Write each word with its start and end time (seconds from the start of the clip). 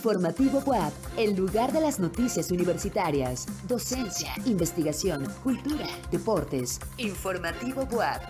Informativo 0.00 0.62
WAP, 0.64 0.94
el 1.18 1.36
lugar 1.36 1.72
de 1.72 1.80
las 1.82 2.00
noticias 2.00 2.50
universitarias, 2.50 3.46
docencia, 3.68 4.32
investigación, 4.46 5.28
cultura, 5.42 5.86
deportes. 6.10 6.80
Informativo 6.96 7.82
WAP. 7.92 8.22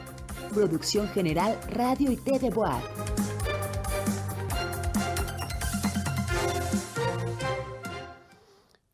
Producción 0.52 1.06
General 1.10 1.56
Radio 1.70 2.10
y 2.10 2.16
TV 2.16 2.48
WAP. 2.48 3.09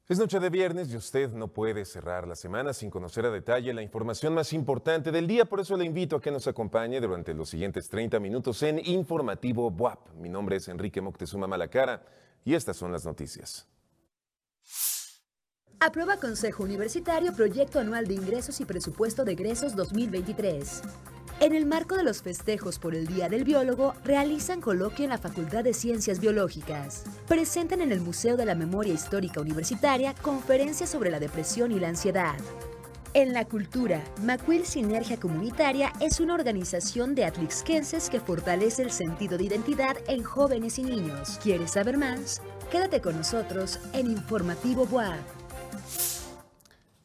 Es 0.08 0.20
noche 0.20 0.38
de 0.38 0.50
viernes 0.50 0.88
y 0.92 0.96
usted 0.96 1.32
no 1.32 1.48
puede 1.48 1.84
cerrar 1.84 2.28
la 2.28 2.36
semana 2.36 2.72
sin 2.72 2.90
conocer 2.90 3.26
a 3.26 3.30
detalle 3.30 3.74
la 3.74 3.82
información 3.82 4.34
más 4.34 4.52
importante 4.52 5.10
del 5.10 5.26
día, 5.26 5.46
por 5.46 5.58
eso 5.58 5.76
le 5.76 5.84
invito 5.84 6.14
a 6.14 6.20
que 6.20 6.30
nos 6.30 6.46
acompañe 6.46 7.00
durante 7.00 7.34
los 7.34 7.48
siguientes 7.48 7.88
30 7.88 8.20
minutos 8.20 8.62
en 8.62 8.78
Informativo 8.86 9.68
BUAP. 9.68 10.14
Mi 10.14 10.28
nombre 10.28 10.56
es 10.56 10.68
Enrique 10.68 11.00
Moctezuma 11.00 11.48
Malacara 11.48 12.06
y 12.44 12.54
estas 12.54 12.76
son 12.76 12.92
las 12.92 13.04
noticias. 13.04 13.66
Aprueba 15.80 16.18
Consejo 16.18 16.62
Universitario 16.62 17.34
Proyecto 17.34 17.80
Anual 17.80 18.06
de 18.06 18.14
Ingresos 18.14 18.60
y 18.60 18.64
Presupuesto 18.64 19.24
de 19.24 19.32
Egresos 19.32 19.74
2023. 19.74 20.82
En 21.38 21.54
el 21.54 21.66
marco 21.66 21.96
de 21.96 22.02
los 22.02 22.22
festejos 22.22 22.78
por 22.78 22.94
el 22.94 23.06
Día 23.06 23.28
del 23.28 23.44
Biólogo, 23.44 23.94
realizan 24.04 24.62
coloquio 24.62 25.04
en 25.04 25.10
la 25.10 25.18
Facultad 25.18 25.64
de 25.64 25.74
Ciencias 25.74 26.18
Biológicas. 26.18 27.04
Presentan 27.28 27.82
en 27.82 27.92
el 27.92 28.00
Museo 28.00 28.38
de 28.38 28.46
la 28.46 28.54
Memoria 28.54 28.94
Histórica 28.94 29.42
Universitaria 29.42 30.14
conferencias 30.14 30.88
sobre 30.88 31.10
la 31.10 31.20
depresión 31.20 31.72
y 31.72 31.78
la 31.78 31.88
ansiedad. 31.88 32.36
En 33.12 33.34
la 33.34 33.44
cultura, 33.44 34.02
Macuil 34.22 34.64
Sinergia 34.64 35.20
Comunitaria 35.20 35.92
es 36.00 36.20
una 36.20 36.34
organización 36.34 37.14
de 37.14 37.26
atlixquenses 37.26 38.08
que 38.08 38.20
fortalece 38.20 38.82
el 38.82 38.90
sentido 38.90 39.36
de 39.36 39.44
identidad 39.44 39.96
en 40.08 40.22
jóvenes 40.22 40.78
y 40.78 40.84
niños. 40.84 41.38
¿Quieres 41.42 41.72
saber 41.72 41.98
más? 41.98 42.40
Quédate 42.70 43.02
con 43.02 43.14
nosotros 43.14 43.78
en 43.92 44.10
Informativo 44.10 44.86
Boa. 44.86 45.18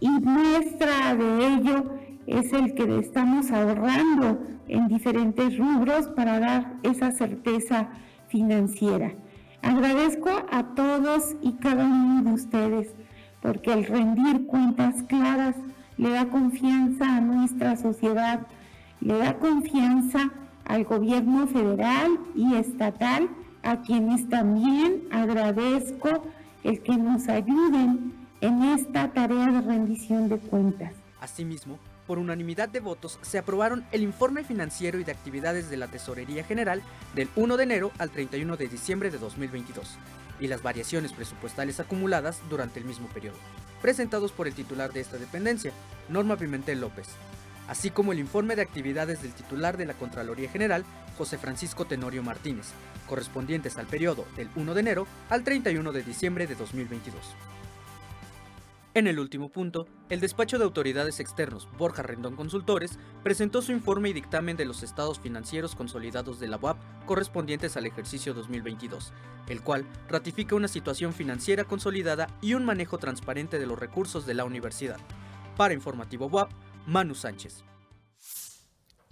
Y 0.00 0.08
muestra 0.08 1.14
de 1.14 1.46
ello 1.46 1.84
es 2.26 2.52
el 2.52 2.74
que 2.74 2.98
estamos 2.98 3.50
ahorrando 3.50 4.40
en 4.68 4.88
diferentes 4.88 5.58
rubros 5.58 6.08
para 6.08 6.40
dar 6.40 6.74
esa 6.82 7.12
certeza 7.12 7.88
financiera. 8.28 9.12
Agradezco 9.62 10.30
a 10.50 10.74
todos 10.74 11.36
y 11.42 11.52
cada 11.54 11.84
uno 11.84 12.22
de 12.22 12.32
ustedes 12.32 12.94
porque 13.42 13.72
el 13.72 13.86
rendir 13.86 14.46
cuentas 14.46 15.02
claras 15.04 15.56
le 15.96 16.10
da 16.10 16.26
confianza 16.26 17.16
a 17.16 17.20
nuestra 17.20 17.76
sociedad, 17.76 18.46
le 19.00 19.18
da 19.18 19.38
confianza 19.38 20.30
al 20.64 20.84
gobierno 20.84 21.46
federal 21.46 22.18
y 22.34 22.54
estatal 22.54 23.28
a 23.62 23.82
quienes 23.82 24.28
también 24.28 25.08
agradezco 25.10 26.26
el 26.64 26.82
que 26.82 26.96
nos 26.96 27.28
ayuden 27.28 28.14
en 28.40 28.62
esta 28.62 29.12
tarea 29.12 29.50
de 29.50 29.60
rendición 29.60 30.28
de 30.28 30.38
cuentas. 30.38 30.92
Asimismo, 31.20 31.78
por 32.06 32.18
unanimidad 32.18 32.68
de 32.68 32.80
votos 32.80 33.18
se 33.22 33.38
aprobaron 33.38 33.84
el 33.92 34.02
informe 34.02 34.42
financiero 34.42 34.98
y 34.98 35.04
de 35.04 35.12
actividades 35.12 35.70
de 35.70 35.76
la 35.76 35.86
Tesorería 35.88 36.42
General 36.42 36.82
del 37.14 37.28
1 37.36 37.56
de 37.56 37.62
enero 37.62 37.92
al 37.98 38.10
31 38.10 38.56
de 38.56 38.68
diciembre 38.68 39.10
de 39.10 39.18
2022 39.18 39.96
y 40.40 40.48
las 40.48 40.62
variaciones 40.62 41.12
presupuestales 41.12 41.78
acumuladas 41.80 42.40
durante 42.48 42.80
el 42.80 42.86
mismo 42.86 43.06
periodo, 43.08 43.36
presentados 43.82 44.32
por 44.32 44.48
el 44.48 44.54
titular 44.54 44.92
de 44.92 45.00
esta 45.00 45.18
dependencia, 45.18 45.72
Norma 46.08 46.36
Pimentel 46.36 46.80
López, 46.80 47.08
así 47.68 47.90
como 47.90 48.12
el 48.12 48.18
informe 48.18 48.56
de 48.56 48.62
actividades 48.62 49.22
del 49.22 49.32
titular 49.32 49.76
de 49.76 49.86
la 49.86 49.94
Contraloría 49.94 50.50
General, 50.50 50.84
José 51.20 51.36
Francisco 51.36 51.84
Tenorio 51.84 52.22
Martínez, 52.22 52.68
correspondientes 53.06 53.76
al 53.76 53.84
periodo 53.84 54.24
del 54.38 54.48
1 54.56 54.72
de 54.72 54.80
enero 54.80 55.06
al 55.28 55.44
31 55.44 55.92
de 55.92 56.02
diciembre 56.02 56.46
de 56.46 56.54
2022. 56.54 57.14
En 58.94 59.06
el 59.06 59.18
último 59.18 59.50
punto, 59.50 59.86
el 60.08 60.20
despacho 60.20 60.56
de 60.56 60.64
autoridades 60.64 61.20
externos 61.20 61.68
Borja 61.76 62.02
Rendón 62.02 62.36
Consultores 62.36 62.98
presentó 63.22 63.60
su 63.60 63.72
informe 63.72 64.08
y 64.08 64.14
dictamen 64.14 64.56
de 64.56 64.64
los 64.64 64.82
estados 64.82 65.20
financieros 65.20 65.74
consolidados 65.74 66.40
de 66.40 66.48
la 66.48 66.56
UAP 66.56 66.78
correspondientes 67.04 67.76
al 67.76 67.84
ejercicio 67.84 68.32
2022, 68.32 69.12
el 69.48 69.60
cual 69.60 69.84
ratifica 70.08 70.54
una 70.54 70.68
situación 70.68 71.12
financiera 71.12 71.64
consolidada 71.64 72.28
y 72.40 72.54
un 72.54 72.64
manejo 72.64 72.96
transparente 72.96 73.58
de 73.58 73.66
los 73.66 73.78
recursos 73.78 74.24
de 74.24 74.32
la 74.32 74.46
universidad. 74.46 74.96
Para 75.58 75.74
Informativo 75.74 76.28
UAP, 76.28 76.50
Manu 76.86 77.14
Sánchez. 77.14 77.62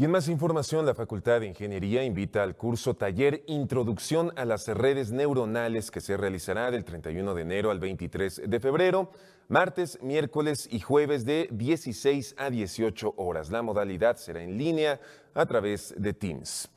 Y 0.00 0.04
en 0.04 0.12
más 0.12 0.28
información, 0.28 0.86
la 0.86 0.94
Facultad 0.94 1.40
de 1.40 1.48
Ingeniería 1.48 2.04
invita 2.04 2.44
al 2.44 2.54
curso 2.54 2.94
Taller 2.94 3.42
Introducción 3.48 4.32
a 4.36 4.44
las 4.44 4.68
Redes 4.68 5.10
Neuronales 5.10 5.90
que 5.90 6.00
se 6.00 6.16
realizará 6.16 6.70
del 6.70 6.84
31 6.84 7.34
de 7.34 7.42
enero 7.42 7.72
al 7.72 7.80
23 7.80 8.42
de 8.46 8.60
febrero, 8.60 9.10
martes, 9.48 9.98
miércoles 10.00 10.68
y 10.70 10.78
jueves 10.78 11.24
de 11.24 11.48
16 11.50 12.36
a 12.38 12.48
18 12.48 13.14
horas. 13.16 13.50
La 13.50 13.62
modalidad 13.62 14.18
será 14.18 14.40
en 14.40 14.56
línea 14.56 15.00
a 15.34 15.46
través 15.46 15.92
de 15.98 16.12
Teams. 16.12 16.70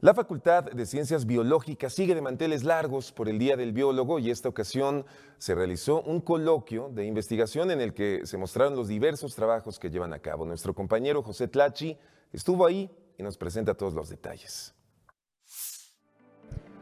La 0.00 0.12
Facultad 0.12 0.64
de 0.64 0.84
Ciencias 0.84 1.24
Biológicas 1.24 1.94
sigue 1.94 2.14
de 2.14 2.20
manteles 2.20 2.64
largos 2.64 3.12
por 3.12 3.30
el 3.30 3.38
Día 3.38 3.56
del 3.56 3.72
Biólogo 3.72 4.18
y 4.18 4.30
esta 4.30 4.50
ocasión 4.50 5.06
se 5.38 5.54
realizó 5.54 6.02
un 6.02 6.20
coloquio 6.20 6.90
de 6.90 7.06
investigación 7.06 7.70
en 7.70 7.80
el 7.80 7.94
que 7.94 8.26
se 8.26 8.36
mostraron 8.36 8.76
los 8.76 8.88
diversos 8.88 9.34
trabajos 9.34 9.78
que 9.78 9.88
llevan 9.88 10.12
a 10.12 10.18
cabo. 10.18 10.44
Nuestro 10.44 10.74
compañero 10.74 11.22
José 11.22 11.48
Tlachi 11.48 11.96
estuvo 12.32 12.66
ahí 12.66 12.90
y 13.18 13.22
nos 13.22 13.36
presenta 13.36 13.74
todos 13.74 13.94
los 13.94 14.08
detalles. 14.08 14.74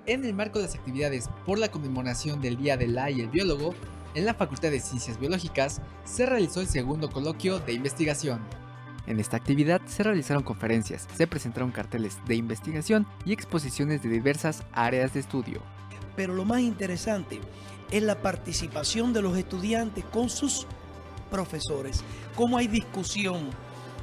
En 0.07 0.25
el 0.25 0.35
marco 0.35 0.59
de 0.59 0.67
las 0.67 0.75
actividades 0.77 1.29
por 1.45 1.59
la 1.59 1.69
conmemoración 1.69 2.41
del 2.41 2.57
Día 2.57 2.77
del 2.77 2.95
La 2.95 3.11
y 3.11 3.21
el 3.21 3.29
Biólogo, 3.29 3.75
en 4.15 4.25
la 4.25 4.35
Facultad 4.35 4.71
de 4.71 4.81
Ciencias 4.81 5.19
Biológicas 5.19 5.81
se 6.05 6.27
realizó 6.27 6.61
el 6.61 6.69
segundo 6.69 7.11
coloquio 7.11 7.59
de 7.59 7.73
investigación. 7.73 8.41
En 9.07 9.21
esta 9.21 9.37
actividad 9.37 9.81
se 9.87 10.03
realizaron 10.03 10.43
conferencias, 10.43 11.07
se 11.17 11.27
presentaron 11.27 11.71
carteles 11.71 12.19
de 12.27 12.35
investigación 12.35 13.07
y 13.25 13.33
exposiciones 13.33 14.03
de 14.03 14.09
diversas 14.09 14.63
áreas 14.73 15.13
de 15.15 15.21
estudio. 15.21 15.61
Pero 16.17 16.35
lo 16.35 16.45
más 16.45 16.61
interesante 16.61 17.41
es 17.91 18.03
la 18.03 18.21
participación 18.23 19.13
de 19.13 19.23
los 19.23 19.37
estudiantes 19.37 20.05
con 20.07 20.29
sus 20.29 20.67
profesores, 21.31 22.03
cómo 22.35 22.57
hay 22.57 22.69
discusión, 22.69 23.51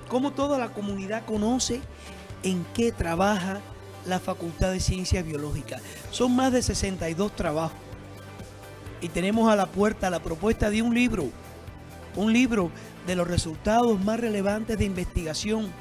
cómo 0.08 0.32
toda 0.32 0.58
la 0.58 0.70
comunidad 0.70 1.26
conoce 1.26 1.82
en 2.44 2.66
qué 2.74 2.92
trabaja 2.92 3.62
la 4.06 4.20
Facultad 4.20 4.72
de 4.72 4.80
Ciencias 4.80 5.26
Biológicas. 5.26 5.82
Son 6.12 6.36
más 6.36 6.52
de 6.52 6.62
62 6.62 7.36
trabajos. 7.36 7.78
Y 9.02 9.10
tenemos 9.10 9.52
a 9.52 9.56
la 9.56 9.66
puerta 9.66 10.10
la 10.10 10.22
propuesta 10.22 10.70
de 10.70 10.82
un 10.82 10.94
libro, 10.94 11.30
un 12.16 12.32
libro 12.32 12.72
de 13.06 13.16
los 13.16 13.28
resultados 13.28 14.00
más 14.04 14.20
relevantes 14.20 14.78
de 14.78 14.86
investigación, 14.86 15.72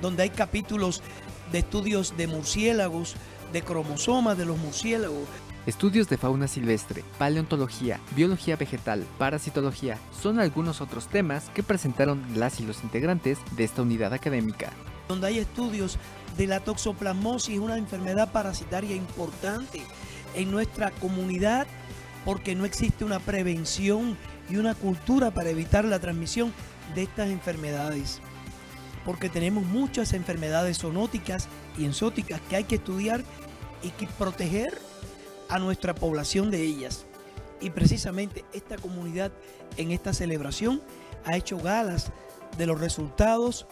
donde 0.00 0.22
hay 0.22 0.30
capítulos 0.30 1.02
de 1.50 1.58
estudios 1.58 2.16
de 2.16 2.26
murciélagos, 2.26 3.16
de 3.52 3.62
cromosomas 3.62 4.38
de 4.38 4.44
los 4.44 4.58
murciélagos. 4.58 5.28
Estudios 5.66 6.10
de 6.10 6.18
fauna 6.18 6.46
silvestre, 6.46 7.02
paleontología, 7.16 7.98
biología 8.14 8.54
vegetal, 8.56 9.06
parasitología 9.16 9.98
son 10.20 10.38
algunos 10.38 10.82
otros 10.82 11.06
temas 11.06 11.48
que 11.54 11.62
presentaron 11.62 12.22
las 12.34 12.60
y 12.60 12.66
los 12.66 12.84
integrantes 12.84 13.38
de 13.56 13.64
esta 13.64 13.80
unidad 13.80 14.12
académica. 14.12 14.72
Donde 15.08 15.28
hay 15.28 15.38
estudios 15.38 15.96
de 16.36 16.48
la 16.48 16.60
toxoplasmosis, 16.60 17.58
una 17.58 17.78
enfermedad 17.78 18.30
parasitaria 18.30 18.94
importante 18.94 19.80
en 20.34 20.50
nuestra 20.50 20.90
comunidad 20.90 21.66
porque 22.26 22.54
no 22.54 22.66
existe 22.66 23.06
una 23.06 23.18
prevención 23.18 24.18
y 24.50 24.56
una 24.56 24.74
cultura 24.74 25.30
para 25.30 25.48
evitar 25.48 25.86
la 25.86 25.98
transmisión 25.98 26.52
de 26.94 27.04
estas 27.04 27.30
enfermedades. 27.30 28.20
Porque 29.06 29.30
tenemos 29.30 29.64
muchas 29.64 30.12
enfermedades 30.12 30.78
zoonóticas 30.78 31.48
y 31.78 31.86
enzóticas 31.86 32.42
que 32.50 32.56
hay 32.56 32.64
que 32.64 32.74
estudiar 32.74 33.24
y 33.82 33.90
que 33.90 34.06
proteger 34.06 34.78
a 35.54 35.60
nuestra 35.60 35.94
población 35.94 36.50
de 36.50 36.62
ellas. 36.62 37.06
Y 37.60 37.70
precisamente 37.70 38.44
esta 38.52 38.76
comunidad 38.76 39.30
en 39.76 39.92
esta 39.92 40.12
celebración 40.12 40.82
ha 41.24 41.36
hecho 41.36 41.58
galas 41.58 42.10
de 42.58 42.66
los 42.66 42.80
resultados 42.80 43.66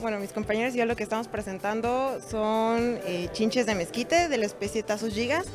bueno, 0.00 0.18
mis 0.18 0.32
compañeros 0.32 0.74
y 0.74 0.78
yo 0.78 0.84
lo 0.84 0.96
que 0.96 1.04
estamos 1.04 1.28
presentando 1.28 2.18
son 2.28 2.98
eh, 3.04 3.28
chinches 3.32 3.66
de 3.66 3.76
mezquite 3.76 4.28
de 4.28 4.36
la 4.36 4.44
especie 4.44 4.82
Tasus 4.82 5.14
gigas. 5.14 5.46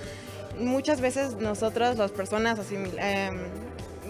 Muchas 0.57 1.01
veces 1.01 1.35
nosotros, 1.35 1.97
las 1.97 2.11
personas, 2.11 2.57
eh, 2.71 3.31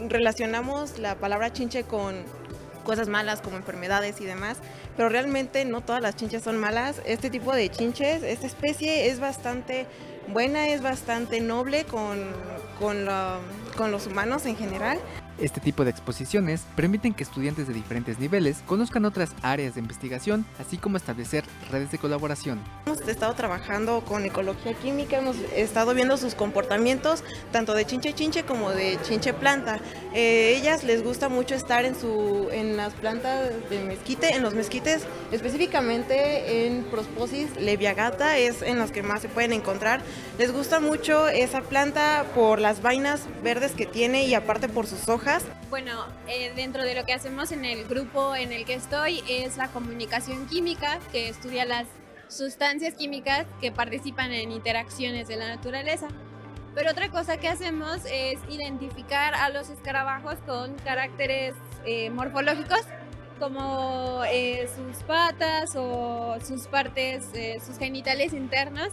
relacionamos 0.08 1.00
la 1.00 1.16
palabra 1.16 1.52
chinche 1.52 1.86
con 1.86 2.24
cosas 2.84 3.10
malas 3.10 3.42
como 3.42 3.58
enfermedades 3.58 4.22
y 4.22 4.26
demás, 4.26 4.58
pero 4.96 5.10
realmente 5.10 5.66
no 5.66 5.82
todas 5.82 6.04
las 6.04 6.16
chinches 6.16 6.44
son 6.44 6.58
malas. 6.58 7.02
Este 7.08 7.32
tipo 7.32 7.52
de 7.56 7.68
chinches, 7.70 8.22
esta 8.22 8.46
especie 8.46 9.08
es 9.08 9.20
bastante 9.20 9.88
buena, 10.28 10.70
es 10.70 10.82
bastante 10.82 11.42
noble 11.42 11.86
con, 11.86 12.20
con, 12.80 13.06
los 13.92 14.08
humanos 14.08 14.46
en 14.46 14.56
general. 14.56 15.00
Este 15.38 15.60
tipo 15.60 15.84
de 15.84 15.92
exposiciones 15.92 16.62
permiten 16.78 17.14
que 17.14 17.24
estudiantes 17.24 17.68
de 17.68 17.74
diferentes 17.74 18.20
niveles 18.20 18.64
conozcan 18.66 19.04
otras 19.04 19.32
áreas 19.42 19.76
de 19.76 19.82
investigación, 19.82 20.46
así 20.60 20.78
como 20.78 20.96
establecer 20.96 21.44
redes 21.70 21.92
de 21.92 21.98
colaboración. 21.98 22.62
Hemos 22.86 23.02
estado 23.02 23.34
trabajando 23.34 24.00
con 24.06 24.24
ecología 24.24 24.74
química, 24.76 25.18
hemos 25.18 25.36
estado 25.54 25.94
viendo 25.94 26.16
sus 26.16 26.36
comportamientos, 26.36 27.22
tanto 27.52 27.74
de 27.74 27.86
chinche 27.86 28.14
chinche 28.14 28.44
como 28.44 28.72
de 28.72 28.98
chinche 29.04 29.34
planta. 29.34 29.82
Eh, 30.14 30.56
ellas 30.58 30.86
les 30.86 31.04
gusta 31.04 31.28
mucho 31.28 31.54
estar 31.54 31.84
en, 31.84 32.00
su, 32.00 32.48
en 32.54 32.78
las 32.78 32.94
plantas 32.94 33.50
de 33.70 33.80
mezquite, 33.84 34.36
en 34.36 34.42
los 34.42 34.54
mezquites, 34.54 35.04
específicamente 35.34 36.66
en 36.66 36.86
Prosposis 36.86 37.58
leviagata, 37.60 38.38
es 38.38 38.62
en 38.62 38.80
las 38.80 38.92
que 38.92 39.04
más 39.04 39.22
se 39.22 39.28
pueden 39.28 39.52
encontrar. 39.52 40.02
Les 40.38 40.54
gusta 40.54 40.80
mucho 40.80 41.28
esa 41.28 41.60
planta 41.60 42.26
por 42.34 42.60
las 42.60 42.82
vainas 42.82 43.24
verdes 43.44 43.74
que 43.74 43.86
tiene 43.86 44.24
y 44.24 44.34
aparte 44.34 44.70
por 44.70 44.88
sus 44.88 45.10
hojas 45.10 45.25
bueno, 45.72 46.06
eh, 46.28 46.54
dentro 46.56 46.84
de 46.84 46.94
lo 46.94 47.04
que 47.04 47.14
hacemos 47.14 47.52
en 47.52 47.66
el 47.66 47.86
grupo 47.86 48.36
en 48.36 48.52
el 48.52 48.64
que 48.64 48.76
estoy 48.76 49.24
es 49.28 49.58
la 49.58 49.70
comunicación 49.70 50.46
química, 50.46 51.00
que 51.12 51.30
estudia 51.30 51.66
las 51.66 51.88
sustancias 52.28 52.94
químicas 52.94 53.48
que 53.60 53.72
participan 53.72 54.32
en 54.32 54.52
interacciones 54.52 55.28
de 55.28 55.38
la 55.38 55.48
naturaleza. 55.48 56.10
Pero 56.76 56.92
otra 56.92 57.10
cosa 57.10 57.38
que 57.38 57.48
hacemos 57.48 58.02
es 58.06 58.38
identificar 58.50 59.34
a 59.34 59.50
los 59.50 59.70
escarabajos 59.70 60.36
con 60.46 60.76
caracteres 60.76 61.56
eh, 61.86 62.12
morfológicos 62.12 62.82
como 63.40 64.22
eh, 64.28 64.70
sus 64.76 65.02
patas 65.04 65.76
o 65.76 66.38
sus 66.46 66.68
partes, 66.68 67.26
sus 67.66 67.80
genitales 67.80 68.32
internos 68.32 68.90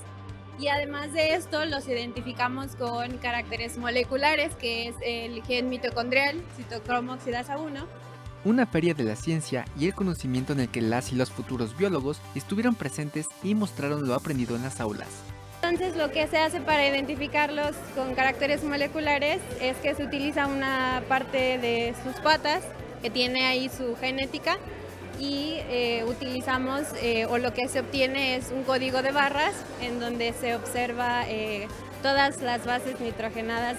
y 0.59 0.69
además 0.69 1.13
de 1.13 1.35
esto 1.35 1.65
los 1.65 1.89
identificamos 1.89 2.77
con 2.77 3.19
caracteres 3.19 3.79
moleculares, 3.79 4.55
que 4.55 4.89
es 4.89 4.95
el 5.03 5.43
gen 5.45 5.69
mitocondrial, 5.69 6.43
citocromo 6.57 7.15
oxidasa 7.15 7.59
1. 7.59 7.87
Una 8.45 8.67
feria 8.67 8.93
de 8.95 9.05
la 9.05 9.17
ciencia 9.17 9.65
y 9.79 9.87
el 9.87 9.95
conocimiento 9.95 10.53
en 10.53 10.61
el 10.61 10.69
que 10.69 10.81
las 10.81 11.13
y 11.13 11.15
los 11.15 11.31
futuros 11.31 11.77
biólogos 11.77 12.21
estuvieron 12.35 12.75
presentes 12.75 13.29
y 13.43 13.55
mostraron 13.55 14.07
lo 14.07 14.15
aprendido 14.15 14.57
en 14.57 14.63
las 14.63 14.81
aulas. 14.81 15.09
Entonces 15.63 15.97
lo 15.97 16.11
que 16.11 16.27
se 16.27 16.39
hace 16.39 16.61
para 16.61 16.87
identificarlos 16.87 17.77
con 17.95 18.15
caracteres 18.15 18.65
moleculares 18.65 19.41
es 19.61 19.77
que 19.77 19.95
se 19.95 20.05
utiliza 20.05 20.49
una 20.49 21.05
parte 21.09 21.59
de 21.59 21.95
sus 22.03 22.17
patas 22.21 22.65
que 23.01 23.11
tiene 23.11 23.47
ahí 23.47 23.69
su 23.69 23.95
genética 23.97 24.59
y 25.23 25.61
eh, 25.69 26.05
utilizamos 26.09 26.83
eh, 27.01 27.27
o 27.27 27.39
lo 27.39 27.55
que 27.55 27.69
se 27.69 27.79
obtiene 27.79 28.35
es 28.35 28.51
un 28.51 28.65
código 28.65 29.03
de 29.03 29.13
barras 29.13 29.55
en 29.81 30.01
donde 30.01 30.33
se 30.33 30.57
observa 30.57 31.29
eh, 31.29 31.69
todas 32.03 32.43
las 32.43 32.67
bases 32.67 32.99
nitrogenadas 33.01 33.77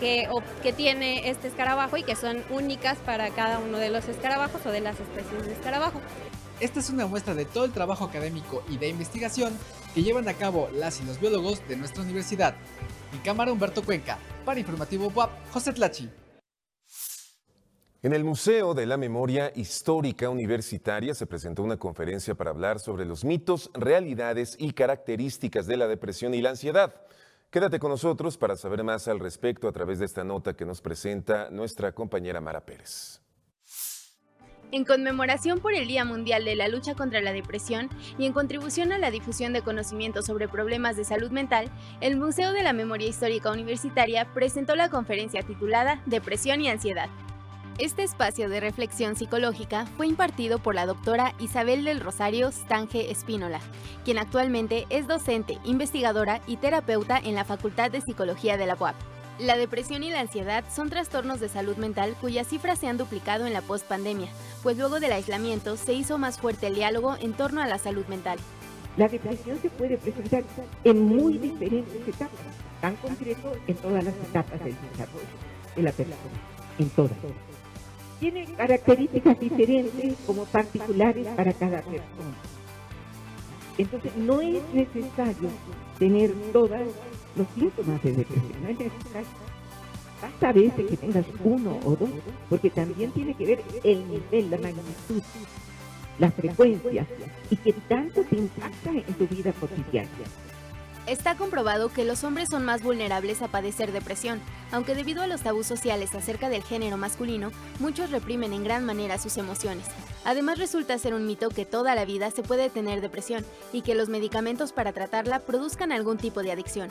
que, 0.00 0.28
que 0.62 0.72
tiene 0.72 1.28
este 1.28 1.48
escarabajo 1.48 1.98
y 1.98 2.02
que 2.02 2.16
son 2.16 2.42
únicas 2.48 2.96
para 2.98 3.28
cada 3.28 3.58
uno 3.58 3.76
de 3.76 3.90
los 3.90 4.08
escarabajos 4.08 4.64
o 4.64 4.70
de 4.70 4.80
las 4.80 4.98
especies 4.98 5.44
de 5.44 5.52
escarabajo. 5.52 6.00
Esta 6.60 6.80
es 6.80 6.88
una 6.88 7.06
muestra 7.06 7.34
de 7.34 7.44
todo 7.44 7.66
el 7.66 7.72
trabajo 7.72 8.06
académico 8.06 8.64
y 8.70 8.78
de 8.78 8.88
investigación 8.88 9.52
que 9.94 10.02
llevan 10.02 10.28
a 10.28 10.34
cabo 10.34 10.70
las 10.72 10.98
y 11.02 11.04
los 11.04 11.20
biólogos 11.20 11.66
de 11.68 11.76
nuestra 11.76 12.02
universidad. 12.02 12.54
En 13.12 13.18
cámara 13.18 13.52
Humberto 13.52 13.82
Cuenca, 13.82 14.18
para 14.46 14.58
Informativo 14.58 15.08
WAP, 15.08 15.30
José 15.52 15.74
Tlachi. 15.74 16.08
En 18.00 18.12
el 18.12 18.22
Museo 18.22 18.74
de 18.74 18.86
la 18.86 18.96
Memoria 18.96 19.50
Histórica 19.56 20.30
Universitaria 20.30 21.14
se 21.14 21.26
presentó 21.26 21.64
una 21.64 21.78
conferencia 21.78 22.36
para 22.36 22.50
hablar 22.50 22.78
sobre 22.78 23.04
los 23.04 23.24
mitos, 23.24 23.72
realidades 23.74 24.54
y 24.56 24.70
características 24.70 25.66
de 25.66 25.76
la 25.76 25.88
depresión 25.88 26.32
y 26.32 26.40
la 26.40 26.50
ansiedad. 26.50 26.94
Quédate 27.50 27.80
con 27.80 27.90
nosotros 27.90 28.38
para 28.38 28.54
saber 28.54 28.84
más 28.84 29.08
al 29.08 29.18
respecto 29.18 29.66
a 29.66 29.72
través 29.72 29.98
de 29.98 30.04
esta 30.04 30.22
nota 30.22 30.54
que 30.54 30.64
nos 30.64 30.80
presenta 30.80 31.50
nuestra 31.50 31.90
compañera 31.90 32.40
Mara 32.40 32.64
Pérez. 32.64 33.20
En 34.70 34.84
conmemoración 34.84 35.58
por 35.58 35.74
el 35.74 35.88
Día 35.88 36.04
Mundial 36.04 36.44
de 36.44 36.54
la 36.54 36.68
Lucha 36.68 36.94
contra 36.94 37.20
la 37.20 37.32
Depresión 37.32 37.88
y 38.16 38.26
en 38.26 38.32
contribución 38.32 38.92
a 38.92 38.98
la 38.98 39.10
difusión 39.10 39.52
de 39.52 39.62
conocimientos 39.62 40.26
sobre 40.26 40.46
problemas 40.46 40.96
de 40.96 41.04
salud 41.04 41.32
mental, 41.32 41.68
el 42.00 42.16
Museo 42.16 42.52
de 42.52 42.62
la 42.62 42.72
Memoria 42.72 43.08
Histórica 43.08 43.50
Universitaria 43.50 44.32
presentó 44.34 44.76
la 44.76 44.88
conferencia 44.88 45.42
titulada 45.42 46.00
Depresión 46.06 46.60
y 46.60 46.68
Ansiedad, 46.68 47.08
este 47.78 48.02
espacio 48.02 48.48
de 48.48 48.58
reflexión 48.58 49.14
psicológica 49.14 49.86
fue 49.96 50.08
impartido 50.08 50.58
por 50.58 50.74
la 50.74 50.84
doctora 50.84 51.34
Isabel 51.38 51.84
del 51.84 52.00
Rosario 52.00 52.50
Stange 52.50 53.12
Espínola, 53.12 53.60
quien 54.04 54.18
actualmente 54.18 54.86
es 54.90 55.06
docente, 55.06 55.58
investigadora 55.64 56.40
y 56.48 56.56
terapeuta 56.56 57.18
en 57.18 57.36
la 57.36 57.44
Facultad 57.44 57.92
de 57.92 58.00
Psicología 58.00 58.56
de 58.56 58.66
la 58.66 58.74
UAP. 58.74 58.96
La 59.38 59.56
depresión 59.56 60.02
y 60.02 60.10
la 60.10 60.18
ansiedad 60.18 60.64
son 60.74 60.90
trastornos 60.90 61.38
de 61.38 61.48
salud 61.48 61.76
mental 61.76 62.16
cuyas 62.20 62.48
cifras 62.48 62.80
se 62.80 62.88
han 62.88 62.98
duplicado 62.98 63.46
en 63.46 63.52
la 63.52 63.62
postpandemia, 63.62 64.28
pues 64.64 64.76
luego 64.76 64.98
del 64.98 65.12
aislamiento 65.12 65.76
se 65.76 65.92
hizo 65.92 66.18
más 66.18 66.38
fuerte 66.38 66.66
el 66.66 66.74
diálogo 66.74 67.16
en 67.20 67.32
torno 67.32 67.62
a 67.62 67.68
la 67.68 67.78
salud 67.78 68.04
mental. 68.06 68.40
La 68.96 69.06
depresión 69.06 69.56
se 69.62 69.70
puede 69.70 69.96
presentar 69.98 70.42
en 70.82 71.00
muy 71.00 71.38
diferentes 71.38 72.08
etapas, 72.08 72.40
tan 72.80 72.96
concreto 72.96 73.52
en 73.68 73.76
todas 73.76 74.02
las 74.02 74.14
etapas 74.14 74.64
del 74.64 74.74
desarrollo 74.90 75.26
de 75.76 75.82
la 75.82 75.92
persona, 75.92 76.16
en 76.80 76.90
todas 76.90 77.12
tiene 78.20 78.44
características 78.56 79.38
diferentes 79.38 80.14
como 80.26 80.44
particulares 80.44 81.26
para 81.36 81.52
cada 81.52 81.82
persona. 81.82 82.34
Entonces 83.76 84.16
no 84.16 84.40
es 84.40 84.62
necesario 84.72 85.50
tener 85.98 86.32
todos 86.52 86.80
los 87.36 87.46
síntomas 87.54 88.02
de 88.02 88.12
depresión, 88.12 88.62
no 88.62 88.68
es 88.68 88.78
necesario. 88.78 89.28
Basta 90.20 90.48
a 90.48 90.52
veces 90.52 90.86
que 90.90 90.96
tengas 90.96 91.24
uno 91.44 91.78
o 91.84 91.94
dos, 91.94 92.10
porque 92.50 92.70
también 92.70 93.12
tiene 93.12 93.34
que 93.34 93.46
ver 93.46 93.62
el 93.84 94.08
nivel, 94.08 94.50
la 94.50 94.58
magnitud, 94.58 95.22
la 96.18 96.32
frecuencia 96.32 97.06
y 97.50 97.56
que 97.56 97.72
tanto 97.72 98.22
te 98.24 98.36
impacta 98.36 98.90
en 98.90 99.14
tu 99.14 99.28
vida 99.28 99.52
cotidiana. 99.52 100.08
Está 101.08 101.36
comprobado 101.36 101.88
que 101.88 102.04
los 102.04 102.22
hombres 102.22 102.50
son 102.50 102.66
más 102.66 102.82
vulnerables 102.82 103.40
a 103.40 103.48
padecer 103.48 103.92
depresión, 103.92 104.42
aunque 104.70 104.94
debido 104.94 105.22
a 105.22 105.26
los 105.26 105.40
tabús 105.40 105.66
sociales 105.66 106.14
acerca 106.14 106.50
del 106.50 106.62
género 106.62 106.98
masculino, 106.98 107.50
muchos 107.80 108.10
reprimen 108.10 108.52
en 108.52 108.62
gran 108.62 108.84
manera 108.84 109.16
sus 109.16 109.38
emociones. 109.38 109.86
Además 110.26 110.58
resulta 110.58 110.98
ser 110.98 111.14
un 111.14 111.26
mito 111.26 111.48
que 111.48 111.64
toda 111.64 111.94
la 111.94 112.04
vida 112.04 112.30
se 112.30 112.42
puede 112.42 112.68
tener 112.68 113.00
depresión 113.00 113.46
y 113.72 113.80
que 113.80 113.94
los 113.94 114.10
medicamentos 114.10 114.74
para 114.74 114.92
tratarla 114.92 115.38
produzcan 115.38 115.92
algún 115.92 116.18
tipo 116.18 116.42
de 116.42 116.52
adicción. 116.52 116.90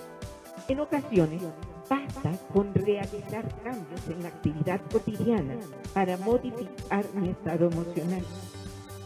En 0.67 0.79
ocasiones, 0.79 1.43
basta 1.87 2.31
con 2.51 2.73
realizar 2.73 3.47
cambios 3.63 4.01
en 4.09 4.23
la 4.23 4.29
actividad 4.29 4.81
cotidiana 4.91 5.57
para 5.93 6.17
modificar 6.17 7.05
mi 7.13 7.29
estado 7.29 7.67
emocional 7.67 8.25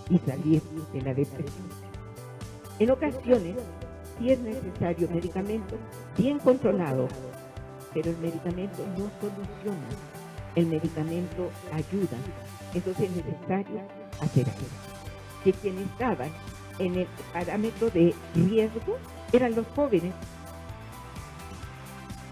y 0.10 0.20
salir 0.20 0.62
de 0.94 1.02
la 1.02 1.14
depresión. 1.14 1.68
En 2.80 2.90
ocasiones, 2.90 3.58
si 4.22 4.32
es 4.32 4.40
necesario 4.40 5.10
medicamento 5.10 5.76
bien 6.18 6.38
controlado, 6.40 7.08
pero 7.94 8.12
el 8.12 8.18
medicamento 8.18 8.86
no 8.98 9.10
soluciona, 9.20 9.88
el 10.56 10.68
medicamento 10.68 11.50
ayuda. 11.74 12.18
Entonces 12.74 13.10
es 13.10 13.26
necesario 13.26 13.82
hacer 14.22 14.48
algo. 14.48 14.68
Que 15.44 15.54
quienes 15.54 15.88
estaban 15.88 16.30
en 16.78 16.96
el 16.98 17.08
parámetro 17.34 17.90
de 17.90 18.14
riesgo 18.36 18.98
eran 19.34 19.56
los 19.56 19.66
jóvenes. 19.76 20.14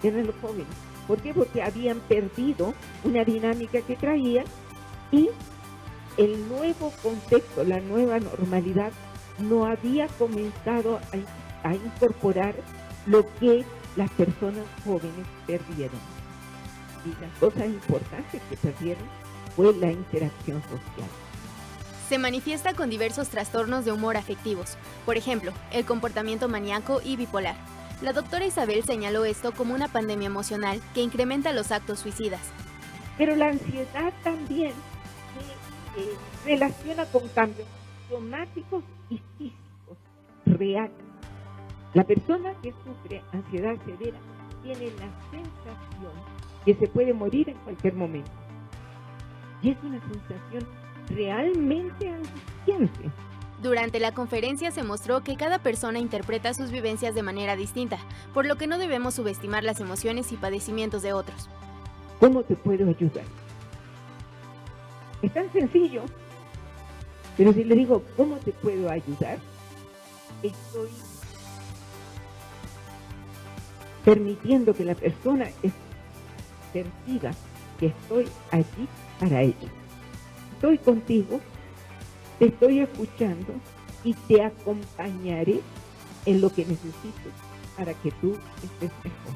Eran 0.03 0.27
los 0.27 0.36
jóvenes. 0.41 0.67
¿Por 1.08 1.19
qué? 1.22 1.34
Porque 1.34 1.63
habían 1.63 2.00
perdido 2.01 2.74
una 3.03 3.24
dinámica 3.24 3.81
que 3.81 3.96
traían 3.96 4.46
y 5.12 5.29
el 6.17 6.48
nuevo 6.50 6.93
contexto, 7.01 7.63
la 7.63 7.79
nueva 7.79 8.19
normalidad, 8.19 8.91
no 9.39 9.65
había 9.65 10.08
comenzado 10.08 10.98
a, 10.98 11.38
a 11.63 11.74
incorporar 11.74 12.56
lo 13.06 13.25
que 13.39 13.66
las 13.96 14.10
personas 14.12 14.63
jóvenes 14.84 15.25
perdieron. 15.46 16.00
Y 17.06 17.22
las 17.22 17.32
cosas 17.39 17.66
importantes 17.66 18.42
que 18.50 18.58
perdieron 18.58 19.04
fue 19.56 19.74
la 19.75 19.92
interacción 19.92 20.62
social. 20.63 21.10
Se 22.08 22.18
manifiesta 22.18 22.74
con 22.74 22.89
diversos 22.89 23.30
trastornos 23.30 23.86
de 23.86 23.92
humor 23.92 24.18
afectivos, 24.18 24.78
por 25.06 25.18
ejemplo, 25.18 25.54
el 25.72 25.86
comportamiento 25.86 26.50
maníaco 26.50 27.01
y 27.04 27.16
bipolar. 27.16 27.56
La 28.01 28.13
doctora 28.13 28.46
Isabel 28.46 28.84
señaló 28.84 29.25
esto 29.25 29.51
como 29.51 29.74
una 29.75 29.89
pandemia 29.89 30.28
emocional 30.28 30.82
que 30.94 31.01
incrementa 31.01 31.51
los 31.51 31.72
actos 31.72 32.00
suicidas. 32.00 32.42
Pero 33.18 33.36
la 33.36 33.50
ansiedad 33.50 34.13
también 34.24 34.72
se 35.96 36.01
eh, 36.01 36.16
relaciona 36.46 37.06
con 37.06 37.28
cambios 37.30 37.68
somáticos 38.10 38.84
y 39.10 39.22
físicos 39.38 39.98
reales. 40.46 41.09
La 41.93 42.03
persona 42.03 42.53
que 42.62 42.72
sufre 42.84 43.24
ansiedad 43.31 43.75
severa 43.86 44.17
tiene 44.62 44.91
la 44.91 45.10
sensación 45.31 46.13
que 46.63 46.75
se 46.75 46.88
puede 46.88 47.13
morir 47.13 47.50
en 47.50 47.58
cualquier 47.58 47.96
momento. 47.96 48.31
Y 49.62 49.72
es 49.72 49.77
una 49.84 50.00
sensación 50.01 50.67
realmente 51.10 52.10
angustiante. 52.10 53.10
Durante 53.62 54.00
la 54.00 54.13
conferencia 54.13 54.72
se 54.72 54.84
mostró 54.84 55.22
que 55.22 55.36
cada 55.36 55.60
persona 55.60 56.00
interpreta 56.00 56.53
sus 56.53 56.72
vivencias 56.72 57.15
de 57.15 57.24
manera 57.24 57.55
distinta, 57.55 57.98
por 58.34 58.46
lo 58.46 58.55
que 58.55 58.67
no 58.67 58.77
debemos 58.77 59.15
subestimar 59.15 59.63
las 59.63 59.79
emociones 59.79 60.31
y 60.31 60.38
padecimientos 60.38 61.01
de 61.01 61.13
otros. 61.13 61.50
¿Cómo 62.19 62.43
te 62.43 62.55
puedo 62.55 62.88
ayudar? 62.88 63.25
Es 65.22 65.34
tan 65.34 65.51
sencillo, 65.51 66.03
pero 67.36 67.51
si 67.51 67.63
le 67.63 67.75
digo, 67.75 68.03
¿cómo 68.15 68.38
te 68.38 68.51
puedo 68.51 68.89
ayudar? 68.89 69.39
Estoy 70.41 70.89
permitiendo 74.03 74.74
que 74.74 74.86
la 74.86 74.96
persona 74.96 75.48
perciba 76.74 77.32
que 77.79 77.88
estoy 77.88 78.27
allí 78.51 78.88
para 79.20 79.41
ella. 79.41 79.70
Estoy 80.53 80.77
contigo, 80.77 81.39
te 82.38 82.48
estoy 82.48 82.79
escuchando 82.79 83.53
y 84.03 84.13
te 84.13 84.44
acompañaré 84.44 85.62
en 86.25 86.41
lo 86.41 86.50
que 86.51 86.65
necesites 86.65 87.34
para 87.77 87.94
que 87.94 88.12
tú 88.12 88.38
estés 88.63 88.91
mejor. 89.03 89.34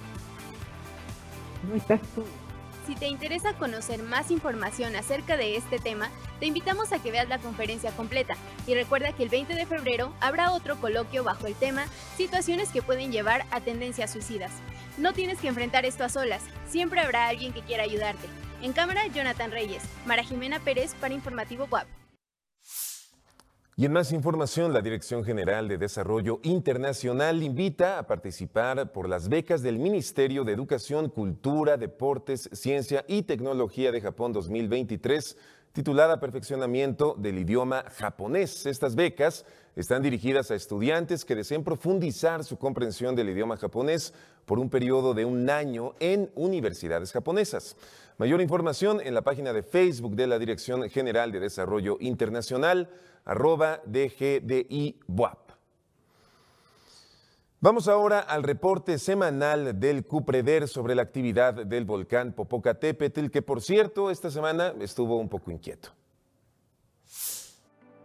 No 1.70 1.76
estás 1.76 2.02
solo. 2.14 2.43
Si 2.86 2.96
te 2.96 3.08
interesa 3.08 3.54
conocer 3.54 4.04
más 4.04 4.30
información 4.30 4.96
acerca 4.98 5.38
de 5.38 5.56
este 5.56 5.80
tema, 5.80 6.10
te 6.42 6.48
invitamos 6.48 6.92
a 6.92 7.02
que 7.02 7.12
veas 7.12 7.30
la 7.30 7.40
conferencia 7.40 7.92
completa 7.92 8.36
y 8.68 8.74
recuerda 8.74 9.14
que 9.14 9.24
el 9.24 9.30
20 9.30 9.56
de 9.56 9.66
febrero 9.66 10.14
habrá 10.20 10.52
otro 10.52 10.76
coloquio 10.76 11.24
bajo 11.24 11.48
el 11.48 11.56
tema 11.56 11.86
Situaciones 12.18 12.70
que 12.70 12.82
pueden 12.82 13.12
llevar 13.14 13.46
a 13.52 13.62
tendencias 13.62 14.12
suicidas. 14.12 14.52
No 14.98 15.14
tienes 15.14 15.40
que 15.40 15.48
enfrentar 15.48 15.86
esto 15.86 16.04
a 16.04 16.10
solas, 16.10 16.44
siempre 16.68 17.00
habrá 17.00 17.28
alguien 17.28 17.54
que 17.54 17.62
quiera 17.62 17.84
ayudarte. 17.84 18.28
En 18.62 18.74
cámara, 18.74 19.08
Jonathan 19.08 19.52
Reyes, 19.52 19.84
Mara 20.06 20.24
Jimena 20.24 20.60
Pérez 20.60 20.94
para 21.00 21.14
Informativo 21.14 21.68
WAP. 21.72 22.03
Y 23.76 23.86
en 23.86 23.92
más 23.92 24.12
información, 24.12 24.72
la 24.72 24.82
Dirección 24.82 25.24
General 25.24 25.68
de 25.68 25.80
Desarrollo 25.80 26.40
Internacional 26.44 27.42
invita 27.42 27.98
a 27.98 28.06
participar 28.06 28.92
por 28.92 29.10
las 29.10 29.30
becas 29.30 29.64
del 29.64 29.80
Ministerio 29.80 30.44
de 30.44 30.54
Educación, 30.54 31.10
Cultura, 31.10 31.76
Deportes, 31.76 32.52
Ciencia 32.54 33.04
y 33.08 33.24
Tecnología 33.24 33.92
de 33.92 34.00
Japón 34.00 34.32
2023, 34.32 35.38
titulada 35.72 36.20
Perfeccionamiento 36.20 37.16
del 37.18 37.40
Idioma 37.40 37.84
Japonés. 37.98 38.68
Estas 38.68 38.94
becas 38.94 39.44
están 39.76 40.04
dirigidas 40.04 40.52
a 40.52 40.56
estudiantes 40.56 41.26
que 41.26 41.34
deseen 41.34 41.64
profundizar 41.64 42.44
su 42.44 42.60
comprensión 42.60 43.16
del 43.16 43.30
idioma 43.30 43.58
japonés 43.58 44.14
por 44.46 44.60
un 44.60 44.70
periodo 44.70 45.16
de 45.16 45.26
un 45.26 45.50
año 45.50 45.96
en 46.00 46.30
universidades 46.36 47.12
japonesas. 47.12 47.76
Mayor 48.24 48.40
información 48.40 49.02
en 49.04 49.16
la 49.16 49.22
página 49.22 49.52
de 49.52 49.64
Facebook 49.64 50.16
de 50.16 50.28
la 50.28 50.40
Dirección 50.40 50.90
General 50.90 51.30
de 51.34 51.42
Desarrollo 51.42 51.98
Internacional 52.00 52.90
arroba 53.26 53.82
DGDI 53.86 54.98
Vamos 57.60 57.90
ahora 57.90 58.20
al 58.22 58.44
reporte 58.44 58.98
semanal 58.98 59.78
del 59.78 60.06
CUPREDER 60.06 60.70
sobre 60.70 60.96
la 60.96 61.02
actividad 61.02 61.66
del 61.66 61.84
volcán 61.84 62.32
Popocatépetl, 62.32 63.28
que 63.28 63.42
por 63.42 63.62
cierto 63.62 64.10
esta 64.10 64.32
semana 64.32 64.74
estuvo 64.80 65.18
un 65.18 65.28
poco 65.28 65.52
inquieto. 65.52 65.90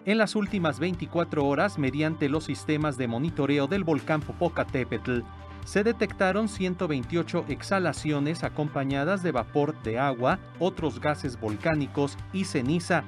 En 0.04 0.18
las 0.18 0.34
últimas 0.34 0.80
24 0.80 1.46
horas, 1.46 1.78
mediante 1.78 2.28
los 2.28 2.42
sistemas 2.42 2.98
de 2.98 3.06
monitoreo 3.06 3.68
del 3.68 3.84
volcán 3.84 4.22
Popocatépetl, 4.22 5.20
se 5.68 5.84
detectaron 5.84 6.48
128 6.48 7.44
exhalaciones 7.48 8.42
acompañadas 8.42 9.22
de 9.22 9.32
vapor 9.32 9.74
de 9.82 9.98
agua, 9.98 10.38
otros 10.58 10.98
gases 10.98 11.38
volcánicos 11.38 12.16
y 12.32 12.46
ceniza, 12.46 13.04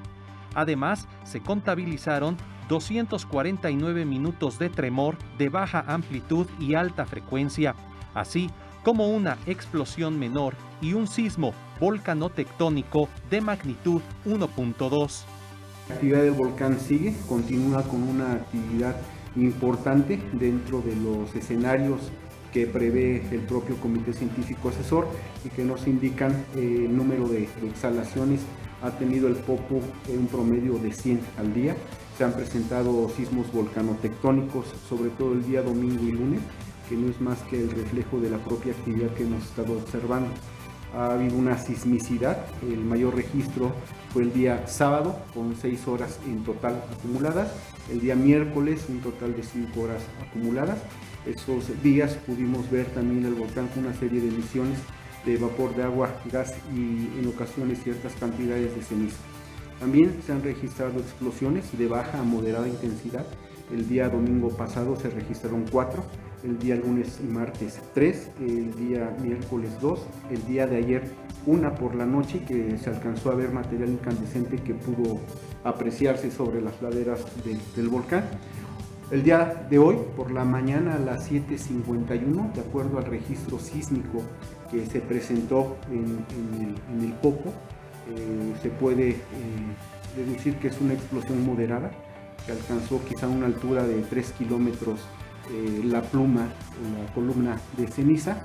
Además, 0.55 1.07
se 1.25 1.41
contabilizaron 1.41 2.37
249 2.69 4.05
minutos 4.05 4.59
de 4.59 4.69
tremor 4.69 5.17
de 5.39 5.49
baja 5.49 5.85
amplitud 5.87 6.47
y 6.59 6.75
alta 6.75 7.07
frecuencia, 7.07 7.75
así 8.15 8.51
como 8.85 9.09
una 9.09 9.39
explosión 9.47 10.19
menor 10.19 10.55
y 10.81 10.95
un 10.95 11.07
sismo 11.07 11.53
volcanotectónico 11.79 13.09
de 13.31 13.41
magnitud 13.41 14.01
1.2. 14.27 15.23
La 15.89 15.95
actividad 15.95 16.23
del 16.23 16.33
volcán 16.33 16.79
sigue, 16.79 17.15
continúa 17.29 17.83
con 17.83 18.03
una 18.03 18.33
actividad 18.33 18.97
importante 19.37 20.21
dentro 20.33 20.81
de 20.83 20.97
los 20.97 21.35
escenarios 21.35 22.11
que 22.53 22.67
prevé 22.67 23.23
el 23.31 23.41
propio 23.41 23.77
Comité 23.77 24.13
Científico 24.13 24.69
Asesor 24.69 25.07
y 25.45 25.49
que 25.51 25.65
nos 25.65 25.87
indican 25.87 26.33
eh, 26.57 26.85
el 26.87 26.97
número 26.97 27.29
de 27.29 27.49
exhalaciones 27.67 28.41
ha 28.83 28.91
tenido 28.91 29.29
el 29.29 29.37
Popo 29.37 29.81
un 30.09 30.27
promedio 30.27 30.79
de 30.79 30.93
100 30.93 31.21
al 31.39 31.53
día. 31.55 31.77
Se 32.17 32.25
han 32.25 32.33
presentado 32.33 33.09
sismos 33.11 33.53
volcanotectónicos, 33.53 34.67
sobre 34.89 35.11
todo 35.11 35.33
el 35.33 35.47
día 35.47 35.63
domingo 35.63 36.03
y 36.03 36.13
lunes, 36.13 36.41
que 36.89 36.97
no 36.97 37.09
es 37.11 37.21
más 37.21 37.39
que 37.43 37.61
el 37.61 37.71
reflejo 37.71 38.21
de 38.21 38.31
la 38.31 38.39
propia 38.39 38.73
actividad 38.73 39.11
que 39.11 39.25
hemos 39.25 39.45
estado 39.45 39.75
observando. 39.75 40.31
Ha 40.95 41.13
habido 41.13 41.37
una 41.37 41.57
sismicidad, 41.57 42.47
el 42.63 42.81
mayor 42.81 43.15
registro 43.15 43.71
fue 44.13 44.23
el 44.23 44.33
día 44.33 44.67
sábado, 44.67 45.17
con 45.35 45.55
6 45.55 45.87
horas 45.87 46.19
en 46.27 46.43
total 46.43 46.83
acumuladas, 46.99 47.53
el 47.93 48.01
día 48.01 48.17
miércoles 48.17 48.87
un 48.89 49.01
total 49.01 49.37
de 49.37 49.45
5 49.45 49.81
horas 49.81 50.03
acumuladas. 50.27 50.79
Esos 51.27 51.83
días 51.83 52.15
pudimos 52.27 52.71
ver 52.71 52.87
también 52.87 53.25
el 53.25 53.35
volcán 53.35 53.69
con 53.69 53.85
una 53.85 53.95
serie 53.95 54.21
de 54.21 54.29
emisiones 54.29 54.79
de 55.25 55.37
vapor 55.37 55.75
de 55.77 55.83
agua, 55.83 56.11
gas 56.33 56.55
y 56.75 57.19
en 57.19 57.29
ocasiones 57.29 57.83
ciertas 57.83 58.15
cantidades 58.15 58.75
de 58.75 58.83
ceniza. 58.83 59.19
También 59.79 60.21
se 60.25 60.33
han 60.33 60.43
registrado 60.43 60.99
explosiones 60.99 61.77
de 61.77 61.87
baja 61.87 62.21
a 62.21 62.23
moderada 62.23 62.69
intensidad 62.69 63.27
el 63.73 63.89
día 63.89 64.09
domingo 64.09 64.49
pasado 64.49 64.97
se 64.97 65.11
registraron 65.11 65.65
4, 65.71 66.03
el 66.43 66.59
día 66.59 66.75
lunes 66.75 67.21
y 67.23 67.27
martes 67.27 67.81
3, 67.95 68.31
el 68.41 68.75
día 68.75 69.17
miércoles 69.23 69.71
2, 69.81 70.07
el 70.31 70.45
día 70.47 70.67
de 70.67 70.77
ayer 70.79 71.03
una 71.47 71.75
por 71.75 71.95
la 71.95 72.05
noche 72.05 72.43
que 72.45 72.77
se 72.79 72.91
alcanzó 72.91 73.31
a 73.31 73.37
ver 73.37 73.53
material 73.53 73.91
incandescente 73.91 74.57
que 74.57 74.75
pudo 74.75 75.21
apreciarse 75.63 76.33
sobre 76.33 76.61
las 76.61 76.83
laderas 76.83 77.25
del 77.77 77.89
volcán. 77.89 78.25
El 79.11 79.25
día 79.25 79.67
de 79.69 79.77
hoy, 79.77 79.97
por 80.17 80.31
la 80.31 80.45
mañana 80.45 80.95
a 80.95 80.99
las 81.01 81.29
7.51, 81.29 82.53
de 82.53 82.61
acuerdo 82.61 82.99
al 82.99 83.07
registro 83.07 83.59
sísmico 83.59 84.23
que 84.71 84.87
se 84.87 85.01
presentó 85.01 85.79
en, 85.91 86.25
el, 87.03 87.13
Popo, 87.15 87.51
eh, 88.09 88.55
se 88.63 88.69
puede 88.69 89.09
eh, 89.11 89.17
deducir 90.17 90.59
que 90.59 90.69
es 90.69 90.81
una 90.81 90.95
explosión 90.95 91.45
moderada, 91.45 91.91
que 92.47 92.53
alcanzó 92.53 93.01
quizá 93.05 93.27
una 93.27 93.47
altura 93.47 93.83
de 93.83 94.01
3 94.01 94.31
kilómetros 94.39 95.01
eh, 95.51 95.83
la 95.85 96.03
pluma 96.03 96.43
la 96.97 97.13
columna 97.13 97.59
de 97.77 97.89
ceniza, 97.89 98.41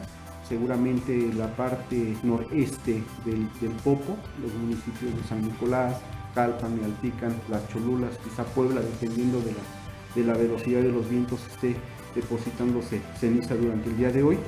seguramente 0.49 1.31
la 1.37 1.55
parte 1.55 2.17
noreste 2.23 3.03
del, 3.23 3.47
Popo, 3.83 4.17
los 4.41 4.51
municipios 4.55 5.15
de 5.15 5.23
San 5.29 5.43
Nicolás, 5.43 6.01
Calpan, 6.33 6.79
Alpican, 6.83 7.35
Las 7.49 7.67
Cholulas, 7.69 8.17
quizá 8.23 8.43
Puebla, 8.45 8.81
dependiendo 8.81 9.39
de 9.41 9.51
la 9.51 9.84
de 10.15 10.23
la 10.23 10.33
velocidad 10.33 10.81
de 10.81 10.91
los 10.91 11.09
vientos 11.09 11.45
esté 11.47 11.75
depositándose 12.15 13.01
ceniza 13.19 13.55
durante 13.55 13.89
el 13.89 13.97
día 13.97 14.11
de 14.11 14.23
hoy. 14.23 14.39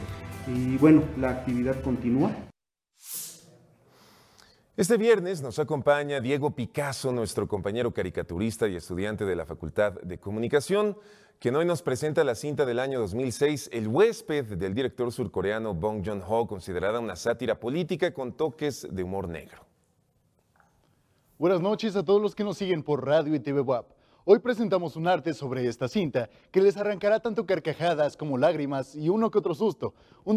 Y 0.48 0.78
bueno, 0.78 1.04
la 1.20 1.30
actividad 1.30 1.82
continúa. 1.82 2.32
Este 4.78 4.98
viernes 4.98 5.42
nos 5.42 5.60
acompaña 5.60 6.22
Diego 6.22 6.52
Picasso, 6.52 7.12
nuestro 7.12 7.48
compañero 7.48 7.92
caricaturista 7.92 8.68
y 8.68 8.76
estudiante 8.76 9.26
de 9.26 9.36
la 9.36 9.46
Facultad 9.46 9.94
de 10.04 10.20
Comunicación, 10.20 10.96
quien 11.40 11.56
hoy 11.56 11.66
nos 11.66 11.82
presenta 11.82 12.24
la 12.24 12.36
cinta 12.36 12.64
del 12.64 12.80
año 12.80 13.00
2006, 13.00 13.72
El 13.74 13.88
huésped 13.88 14.46
del 14.56 14.76
director 14.76 15.12
surcoreano 15.12 15.74
Bong 15.74 16.06
Joon-ho, 16.06 16.48
considerada 16.48 17.00
una 17.00 17.16
sátira 17.16 17.60
política 17.60 18.14
con 18.14 18.34
toques 18.34 18.88
de 18.90 19.04
humor 19.04 19.28
negro. 19.28 19.66
Buenas 21.40 21.60
noches 21.60 21.96
a 21.96 22.06
todos 22.06 22.22
los 22.22 22.36
que 22.36 22.44
nos 22.44 22.58
siguen 22.58 22.84
por 22.84 23.06
radio 23.06 23.34
y 23.34 23.40
TV 23.40 23.62
WAP. 23.62 23.97
Hoy 24.30 24.40
presentamos 24.40 24.98
un 24.98 25.08
arte 25.08 25.34
sobre 25.34 25.66
esta 25.66 25.88
cinta 25.88 26.30
que 26.52 26.60
les 26.62 26.76
arrancará 26.76 27.22
tanto 27.22 27.46
carcajadas 27.46 28.18
como 28.18 28.38
lágrimas 28.38 28.94
y 28.94 29.08
uno 29.08 29.32
que 29.32 29.38
otro 29.38 29.56
susto. 29.56 29.94
Un 30.26 30.36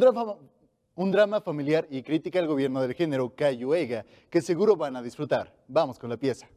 drama, 1.11 1.41
familiar 1.41 1.89
y 1.91 2.05
crítica 2.05 2.39
al 2.39 2.47
gobierno 2.47 2.81
del 2.83 2.95
género 2.95 3.35
Cayuega 3.35 4.07
que 4.31 4.43
seguro 4.43 4.77
van 4.77 4.95
a 4.95 5.03
disfrutar. 5.03 5.53
Vamos 5.67 5.99
con 5.99 6.09
la 6.09 6.17
pieza. 6.17 6.49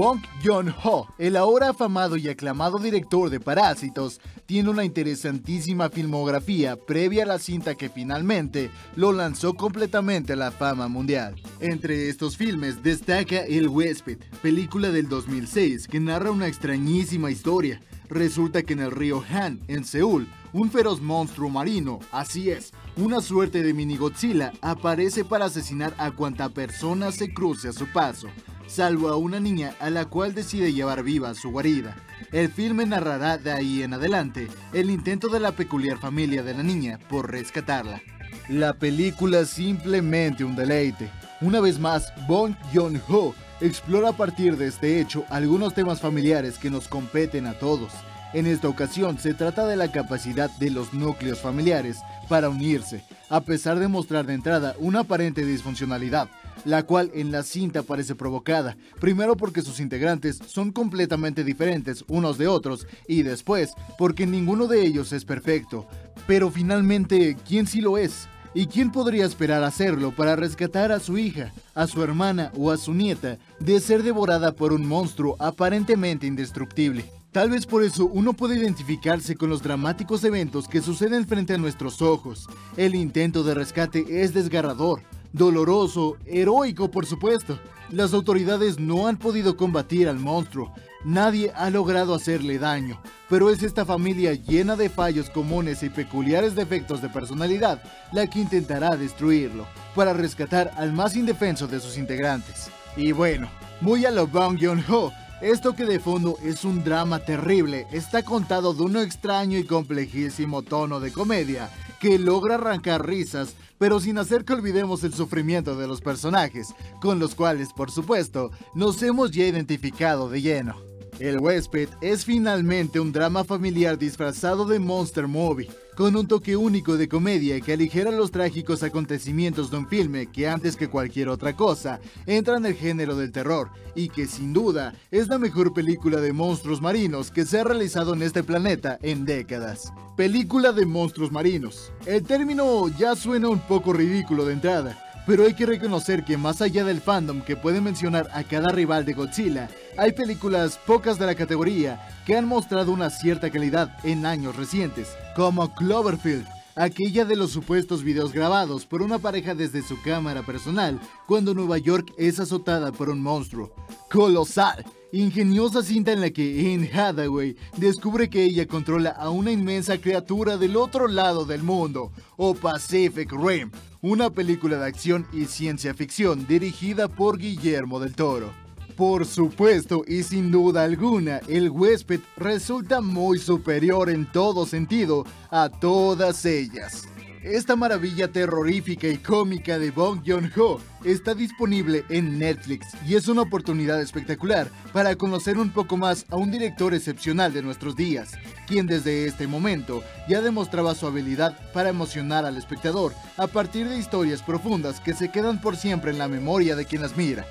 Bong 0.00 0.22
Joon-ho, 0.42 1.08
el 1.18 1.36
ahora 1.36 1.68
afamado 1.68 2.16
y 2.16 2.26
aclamado 2.26 2.78
director 2.78 3.28
de 3.28 3.38
Parásitos, 3.38 4.18
tiene 4.46 4.70
una 4.70 4.86
interesantísima 4.86 5.90
filmografía 5.90 6.76
previa 6.76 7.24
a 7.24 7.26
la 7.26 7.38
cinta 7.38 7.74
que 7.74 7.90
finalmente 7.90 8.70
lo 8.96 9.12
lanzó 9.12 9.52
completamente 9.52 10.32
a 10.32 10.36
la 10.36 10.52
fama 10.52 10.88
mundial. 10.88 11.34
Entre 11.60 12.08
estos 12.08 12.38
filmes 12.38 12.82
destaca 12.82 13.40
El 13.40 13.68
huésped, 13.68 14.16
película 14.40 14.88
del 14.88 15.06
2006 15.06 15.86
que 15.86 16.00
narra 16.00 16.30
una 16.30 16.48
extrañísima 16.48 17.30
historia. 17.30 17.82
Resulta 18.08 18.62
que 18.62 18.72
en 18.72 18.80
el 18.80 18.92
río 18.92 19.22
Han, 19.30 19.60
en 19.68 19.84
Seúl, 19.84 20.26
un 20.54 20.70
feroz 20.70 21.02
monstruo 21.02 21.50
marino, 21.50 21.98
así 22.10 22.48
es, 22.48 22.72
una 22.96 23.20
suerte 23.20 23.62
de 23.62 23.74
mini 23.74 23.98
Godzilla, 23.98 24.54
aparece 24.62 25.26
para 25.26 25.44
asesinar 25.44 25.94
a 25.98 26.10
cuanta 26.10 26.48
persona 26.48 27.12
se 27.12 27.34
cruce 27.34 27.68
a 27.68 27.72
su 27.74 27.86
paso 27.92 28.28
salvo 28.70 29.08
a 29.08 29.16
una 29.16 29.40
niña 29.40 29.74
a 29.80 29.90
la 29.90 30.04
cual 30.04 30.32
decide 30.32 30.72
llevar 30.72 31.02
viva 31.02 31.30
a 31.30 31.34
su 31.34 31.50
guarida. 31.50 31.96
El 32.30 32.50
filme 32.50 32.86
narrará 32.86 33.36
de 33.36 33.50
ahí 33.50 33.82
en 33.82 33.94
adelante 33.94 34.48
el 34.72 34.90
intento 34.90 35.28
de 35.28 35.40
la 35.40 35.52
peculiar 35.52 35.98
familia 35.98 36.42
de 36.42 36.54
la 36.54 36.62
niña 36.62 36.98
por 37.08 37.30
rescatarla. 37.30 38.00
La 38.48 38.74
película 38.74 39.44
simplemente 39.44 40.44
un 40.44 40.54
deleite. 40.54 41.10
Una 41.40 41.60
vez 41.60 41.80
más, 41.80 42.12
Bong 42.28 42.54
Joon-ho 42.72 43.34
explora 43.60 44.10
a 44.10 44.16
partir 44.16 44.56
de 44.56 44.68
este 44.68 45.00
hecho 45.00 45.24
algunos 45.30 45.74
temas 45.74 46.00
familiares 46.00 46.56
que 46.56 46.70
nos 46.70 46.86
competen 46.86 47.46
a 47.46 47.54
todos. 47.54 47.92
En 48.32 48.46
esta 48.46 48.68
ocasión 48.68 49.18
se 49.18 49.34
trata 49.34 49.66
de 49.66 49.76
la 49.76 49.90
capacidad 49.90 50.48
de 50.58 50.70
los 50.70 50.94
núcleos 50.94 51.40
familiares 51.40 51.98
para 52.28 52.48
unirse, 52.48 53.02
a 53.28 53.40
pesar 53.40 53.80
de 53.80 53.88
mostrar 53.88 54.26
de 54.26 54.34
entrada 54.34 54.76
una 54.78 55.00
aparente 55.00 55.44
disfuncionalidad 55.44 56.28
la 56.64 56.84
cual 56.84 57.10
en 57.14 57.32
la 57.32 57.42
cinta 57.42 57.82
parece 57.82 58.14
provocada, 58.14 58.76
primero 59.00 59.36
porque 59.36 59.62
sus 59.62 59.80
integrantes 59.80 60.38
son 60.46 60.72
completamente 60.72 61.44
diferentes 61.44 62.04
unos 62.08 62.38
de 62.38 62.48
otros 62.48 62.86
y 63.08 63.22
después 63.22 63.72
porque 63.98 64.26
ninguno 64.26 64.66
de 64.66 64.82
ellos 64.82 65.12
es 65.12 65.24
perfecto. 65.24 65.86
Pero 66.26 66.50
finalmente, 66.50 67.36
¿quién 67.46 67.66
sí 67.66 67.80
lo 67.80 67.98
es? 67.98 68.28
¿Y 68.52 68.66
quién 68.66 68.90
podría 68.90 69.26
esperar 69.26 69.62
hacerlo 69.62 70.12
para 70.14 70.34
rescatar 70.34 70.90
a 70.90 70.98
su 70.98 71.18
hija, 71.18 71.52
a 71.74 71.86
su 71.86 72.02
hermana 72.02 72.50
o 72.56 72.72
a 72.72 72.76
su 72.76 72.92
nieta 72.92 73.38
de 73.60 73.78
ser 73.78 74.02
devorada 74.02 74.52
por 74.52 74.72
un 74.72 74.86
monstruo 74.86 75.36
aparentemente 75.38 76.26
indestructible? 76.26 77.04
Tal 77.30 77.48
vez 77.48 77.64
por 77.64 77.84
eso 77.84 78.06
uno 78.06 78.32
puede 78.32 78.56
identificarse 78.56 79.36
con 79.36 79.50
los 79.50 79.62
dramáticos 79.62 80.24
eventos 80.24 80.66
que 80.66 80.82
suceden 80.82 81.28
frente 81.28 81.54
a 81.54 81.58
nuestros 81.58 82.02
ojos. 82.02 82.48
El 82.76 82.96
intento 82.96 83.44
de 83.44 83.54
rescate 83.54 84.04
es 84.22 84.34
desgarrador, 84.34 85.02
doloroso, 85.32 86.16
heroico 86.26 86.90
por 86.90 87.06
supuesto. 87.06 87.58
Las 87.90 88.14
autoridades 88.14 88.78
no 88.78 89.08
han 89.08 89.16
podido 89.16 89.56
combatir 89.56 90.08
al 90.08 90.18
monstruo, 90.18 90.72
nadie 91.04 91.52
ha 91.56 91.70
logrado 91.70 92.14
hacerle 92.14 92.58
daño, 92.58 93.00
pero 93.28 93.50
es 93.50 93.64
esta 93.64 93.84
familia 93.84 94.34
llena 94.34 94.76
de 94.76 94.88
fallos 94.88 95.28
comunes 95.28 95.82
y 95.82 95.90
peculiares 95.90 96.54
defectos 96.54 97.02
de 97.02 97.08
personalidad 97.08 97.82
la 98.12 98.28
que 98.28 98.38
intentará 98.38 98.96
destruirlo, 98.96 99.66
para 99.96 100.12
rescatar 100.12 100.70
al 100.76 100.92
más 100.92 101.16
indefenso 101.16 101.66
de 101.66 101.80
sus 101.80 101.98
integrantes. 101.98 102.70
Y 102.96 103.10
bueno, 103.10 103.48
muy 103.80 104.04
a 104.06 104.12
lo 104.12 104.28
Bong 104.28 104.56
Joon-ho, 104.60 105.12
esto 105.40 105.74
que 105.74 105.86
de 105.86 105.98
fondo 105.98 106.36
es 106.44 106.64
un 106.64 106.84
drama 106.84 107.20
terrible 107.20 107.86
está 107.92 108.22
contado 108.22 108.74
de 108.74 108.82
un 108.82 108.98
extraño 108.98 109.58
y 109.58 109.64
complejísimo 109.64 110.62
tono 110.62 111.00
de 111.00 111.12
comedia 111.12 111.70
que 112.00 112.18
logra 112.18 112.56
arrancar 112.56 113.06
risas 113.06 113.54
pero 113.80 113.98
sin 113.98 114.18
hacer 114.18 114.44
que 114.44 114.52
olvidemos 114.52 115.02
el 115.04 115.14
sufrimiento 115.14 115.74
de 115.74 115.88
los 115.88 116.02
personajes, 116.02 116.74
con 117.00 117.18
los 117.18 117.34
cuales, 117.34 117.72
por 117.72 117.90
supuesto, 117.90 118.50
nos 118.74 119.02
hemos 119.02 119.30
ya 119.30 119.46
identificado 119.46 120.28
de 120.28 120.42
lleno. 120.42 120.89
El 121.20 121.38
huésped 121.38 121.90
es 122.00 122.24
finalmente 122.24 122.98
un 122.98 123.12
drama 123.12 123.44
familiar 123.44 123.98
disfrazado 123.98 124.64
de 124.64 124.78
Monster 124.78 125.28
Movie, 125.28 125.68
con 125.94 126.16
un 126.16 126.26
toque 126.26 126.56
único 126.56 126.96
de 126.96 127.10
comedia 127.10 127.60
que 127.60 127.74
aligera 127.74 128.10
los 128.10 128.30
trágicos 128.30 128.82
acontecimientos 128.82 129.70
de 129.70 129.76
un 129.76 129.86
filme 129.86 130.28
que 130.28 130.48
antes 130.48 130.76
que 130.76 130.88
cualquier 130.88 131.28
otra 131.28 131.54
cosa 131.54 132.00
entra 132.24 132.56
en 132.56 132.64
el 132.64 132.74
género 132.74 133.16
del 133.16 133.32
terror 133.32 133.68
y 133.94 134.08
que 134.08 134.26
sin 134.26 134.54
duda 134.54 134.94
es 135.10 135.28
la 135.28 135.38
mejor 135.38 135.74
película 135.74 136.22
de 136.22 136.32
monstruos 136.32 136.80
marinos 136.80 137.30
que 137.30 137.44
se 137.44 137.60
ha 137.60 137.64
realizado 137.64 138.14
en 138.14 138.22
este 138.22 138.42
planeta 138.42 138.98
en 139.02 139.26
décadas. 139.26 139.92
Película 140.16 140.72
de 140.72 140.86
monstruos 140.86 141.30
marinos. 141.30 141.92
El 142.06 142.22
término 142.22 142.88
ya 142.98 143.14
suena 143.14 143.50
un 143.50 143.60
poco 143.60 143.92
ridículo 143.92 144.46
de 144.46 144.54
entrada, 144.54 145.09
pero 145.26 145.44
hay 145.44 145.54
que 145.54 145.66
reconocer 145.66 146.24
que 146.24 146.36
más 146.36 146.60
allá 146.60 146.84
del 146.84 147.00
fandom 147.00 147.42
que 147.42 147.56
puede 147.56 147.80
mencionar 147.80 148.28
a 148.32 148.44
cada 148.44 148.70
rival 148.70 149.04
de 149.04 149.12
Godzilla, 149.12 149.68
hay 149.96 150.12
películas 150.12 150.78
pocas 150.86 151.18
de 151.18 151.26
la 151.26 151.34
categoría 151.34 152.08
que 152.26 152.36
han 152.36 152.46
mostrado 152.46 152.92
una 152.92 153.10
cierta 153.10 153.50
calidad 153.50 153.96
en 154.04 154.26
años 154.26 154.56
recientes, 154.56 155.08
como 155.36 155.74
Cloverfield, 155.74 156.46
aquella 156.76 157.24
de 157.24 157.36
los 157.36 157.50
supuestos 157.50 158.02
videos 158.02 158.32
grabados 158.32 158.86
por 158.86 159.02
una 159.02 159.18
pareja 159.18 159.54
desde 159.54 159.82
su 159.82 160.00
cámara 160.02 160.42
personal 160.42 160.98
cuando 161.26 161.54
Nueva 161.54 161.78
York 161.78 162.12
es 162.16 162.40
azotada 162.40 162.92
por 162.92 163.10
un 163.10 163.20
monstruo. 163.20 163.72
Colosal, 164.10 164.84
ingeniosa 165.12 165.82
cinta 165.82 166.12
en 166.12 166.20
la 166.20 166.30
que 166.30 166.74
Anne 166.74 166.90
Hathaway 166.92 167.56
descubre 167.76 168.28
que 168.30 168.44
ella 168.44 168.66
controla 168.66 169.10
a 169.10 169.30
una 169.30 169.50
inmensa 169.50 169.98
criatura 169.98 170.56
del 170.56 170.76
otro 170.76 171.08
lado 171.08 171.44
del 171.44 171.62
mundo, 171.62 172.12
o 172.36 172.54
Pacific 172.54 173.32
Rim, 173.32 173.70
una 174.00 174.30
película 174.30 174.78
de 174.78 174.86
acción 174.86 175.26
y 175.32 175.46
ciencia 175.46 175.94
ficción 175.94 176.46
dirigida 176.46 177.08
por 177.08 177.38
Guillermo 177.38 178.00
del 178.00 178.14
Toro. 178.14 178.52
Por 178.96 179.24
supuesto 179.24 180.04
y 180.06 180.22
sin 180.22 180.50
duda 180.50 180.84
alguna, 180.84 181.38
el 181.48 181.70
huésped 181.70 182.20
resulta 182.36 183.00
muy 183.00 183.38
superior 183.38 184.10
en 184.10 184.30
todo 184.30 184.66
sentido 184.66 185.24
a 185.50 185.70
todas 185.70 186.44
ellas. 186.44 187.08
Esta 187.42 187.74
maravilla 187.74 188.30
terrorífica 188.30 189.08
y 189.08 189.16
cómica 189.16 189.78
de 189.78 189.90
Bong 189.90 190.20
Joon-ho 190.26 190.78
está 191.04 191.34
disponible 191.34 192.04
en 192.10 192.38
Netflix 192.38 192.88
y 193.08 193.14
es 193.14 193.28
una 193.28 193.40
oportunidad 193.40 193.98
espectacular 194.02 194.68
para 194.92 195.16
conocer 195.16 195.56
un 195.56 195.70
poco 195.70 195.96
más 195.96 196.26
a 196.28 196.36
un 196.36 196.50
director 196.50 196.92
excepcional 196.92 197.54
de 197.54 197.62
nuestros 197.62 197.96
días, 197.96 198.32
quien 198.66 198.86
desde 198.86 199.24
este 199.24 199.46
momento 199.46 200.04
ya 200.28 200.42
demostraba 200.42 200.94
su 200.94 201.06
habilidad 201.06 201.56
para 201.72 201.88
emocionar 201.88 202.44
al 202.44 202.58
espectador 202.58 203.14
a 203.38 203.46
partir 203.46 203.88
de 203.88 203.96
historias 203.96 204.42
profundas 204.42 205.00
que 205.00 205.14
se 205.14 205.30
quedan 205.30 205.62
por 205.62 205.78
siempre 205.78 206.10
en 206.10 206.18
la 206.18 206.28
memoria 206.28 206.76
de 206.76 206.84
quien 206.84 207.00
las 207.00 207.16
mira. 207.16 207.46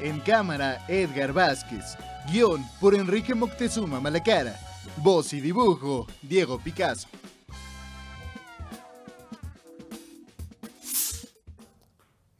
En 0.00 0.20
cámara, 0.20 0.84
Edgar 0.86 1.32
Vázquez. 1.32 1.96
Guión 2.30 2.64
por 2.80 2.94
Enrique 2.94 3.34
Moctezuma 3.34 3.98
Malacara. 3.98 4.56
Voz 4.98 5.32
y 5.32 5.40
dibujo, 5.40 6.06
Diego 6.22 6.60
Picasso. 6.60 7.08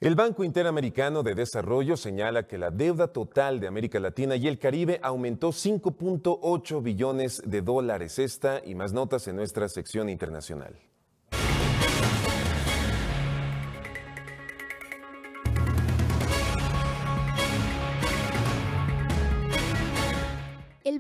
El 0.03 0.17
Banco 0.17 0.43
Interamericano 0.43 1.23
de 1.23 1.37
Desarrollo 1.37 1.97
señala 1.97 2.49
que 2.49 2.59
la 2.59 2.73
deuda 2.73 3.13
total 3.13 3.61
de 3.61 3.69
América 3.69 4.01
Latina 4.01 4.35
y 4.35 4.49
el 4.49 4.59
Caribe 4.59 4.99
aumentó 5.01 5.51
5.8 5.51 6.83
billones 6.83 7.41
de 7.47 7.63
dólares. 7.63 8.19
Esta 8.19 8.61
y 8.65 8.75
más 8.75 8.93
notas 8.93 9.29
en 9.29 9.37
nuestra 9.37 9.69
sección 9.69 10.09
internacional. 10.09 10.75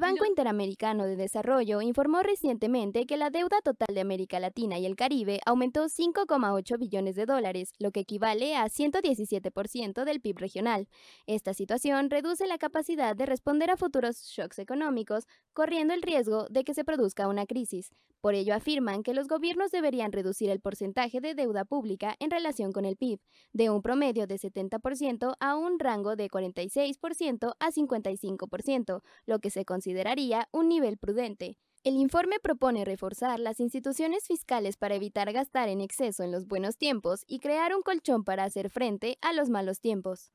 Banco 0.03 0.27
Interamericano 0.27 1.05
de 1.05 1.15
Desarrollo 1.15 1.81
informó 1.81 2.25
recientemente 2.25 3.07
que 3.07 3.17
la 3.17 3.31
deuda 3.31 3.61
total 3.63 3.95
de 3.95 4.01
América 4.01 4.41
Latina 4.41 4.77
y 4.77 4.85
el 4.85 4.97
Caribe 4.97 5.39
aumentó 5.47 5.85
5,8 5.85 6.77
billones 6.77 7.15
de 7.15 7.25
dólares, 7.25 7.71
lo 7.79 7.93
que 7.93 8.01
equivale 8.01 8.57
a 8.57 8.65
117% 8.65 10.05
del 10.05 10.21
PIB 10.21 10.39
regional. 10.39 10.89
Esta 11.29 11.55
situación 11.55 12.11
reduce 12.11 12.49
la 12.49 12.59
capacidad 12.59 13.15
de 13.15 13.27
responder 13.27 13.71
a 13.71 13.77
futuros 13.77 14.25
shocks 14.25 14.59
económicos, 14.59 15.29
corriendo 15.53 15.95
el 15.95 16.03
riesgo 16.03 16.49
de 16.51 16.65
que 16.65 16.75
se 16.75 16.83
produzca 16.83 17.29
una 17.29 17.47
crisis. 17.47 17.93
Por 18.23 18.35
ello 18.35 18.55
afirman 18.55 19.03
que 19.03 19.15
los 19.15 19.27
gobiernos 19.27 19.73
deberían 19.73 20.13
reducir 20.13 20.49
el 20.51 20.61
porcentaje 20.61 21.21
de 21.21 21.35
deuda 21.35 21.65
pública 21.65 22.15
en 22.21 22.31
relación 22.31 22.71
con 22.71 22.85
el 22.85 22.97
PIB, 22.97 23.21
de 23.53 23.69
un 23.69 23.83
promedio 23.83 24.29
de 24.29 24.37
70% 24.37 25.35
a 25.41 25.57
un 25.57 25.81
rango 25.81 26.15
de 26.15 26.29
46% 26.29 27.55
a 27.59 27.71
55%, 27.71 29.03
lo 29.27 29.39
que 29.41 29.51
se 29.51 29.65
consideraría 29.93 30.49
un 30.53 30.69
nivel 30.69 30.97
prudente. 30.97 31.59
El 31.85 31.97
informe 31.97 32.37
propone 32.43 32.87
reforzar 32.87 33.39
las 33.39 33.61
instituciones 33.61 34.27
fiscales 34.27 34.79
para 34.79 34.95
evitar 34.95 35.31
gastar 35.35 35.69
en 35.69 35.83
exceso 35.83 36.23
en 36.23 36.33
los 36.33 36.47
buenos 36.47 36.79
tiempos 36.79 37.25
y 37.27 37.41
crear 37.41 37.77
un 37.77 37.83
colchón 37.83 38.25
para 38.25 38.45
hacer 38.45 38.71
frente 38.71 39.19
a 39.21 39.35
los 39.35 39.51
malos 39.51 39.81
tiempos. 39.81 40.33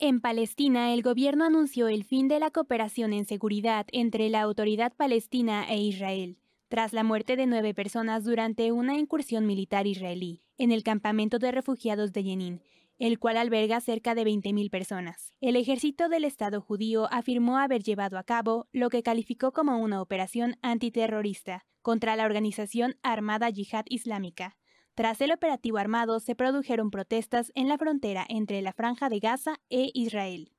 En 0.00 0.20
Palestina, 0.20 0.92
el 0.92 1.02
gobierno 1.02 1.44
anunció 1.44 1.86
el 1.86 2.02
fin 2.02 2.26
de 2.26 2.40
la 2.40 2.50
cooperación 2.50 3.12
en 3.12 3.26
seguridad 3.26 3.86
entre 3.92 4.28
la 4.28 4.42
Autoridad 4.42 4.92
Palestina 4.96 5.64
e 5.68 5.78
Israel 5.78 6.36
tras 6.68 6.92
la 6.92 7.04
muerte 7.04 7.36
de 7.36 7.46
nueve 7.46 7.74
personas 7.74 8.24
durante 8.24 8.72
una 8.72 8.98
incursión 8.98 9.46
militar 9.46 9.86
israelí 9.86 10.42
en 10.58 10.72
el 10.72 10.82
campamento 10.82 11.38
de 11.38 11.52
refugiados 11.52 12.12
de 12.12 12.24
Jenin, 12.24 12.60
el 12.98 13.18
cual 13.18 13.36
alberga 13.36 13.80
cerca 13.80 14.14
de 14.14 14.24
20.000 14.24 14.70
personas. 14.70 15.32
El 15.40 15.56
ejército 15.56 16.08
del 16.08 16.24
Estado 16.24 16.60
judío 16.60 17.08
afirmó 17.12 17.58
haber 17.58 17.82
llevado 17.82 18.18
a 18.18 18.24
cabo 18.24 18.68
lo 18.72 18.88
que 18.88 19.02
calificó 19.02 19.52
como 19.52 19.78
una 19.78 20.00
operación 20.00 20.56
antiterrorista 20.62 21.66
contra 21.82 22.16
la 22.16 22.24
organización 22.24 22.96
armada 23.02 23.50
Yihad 23.50 23.84
Islámica. 23.88 24.56
Tras 24.94 25.20
el 25.20 25.30
operativo 25.30 25.76
armado 25.76 26.20
se 26.20 26.34
produjeron 26.34 26.90
protestas 26.90 27.52
en 27.54 27.68
la 27.68 27.76
frontera 27.76 28.24
entre 28.28 28.62
la 28.62 28.72
Franja 28.72 29.10
de 29.10 29.20
Gaza 29.20 29.60
e 29.68 29.90
Israel. 29.92 30.55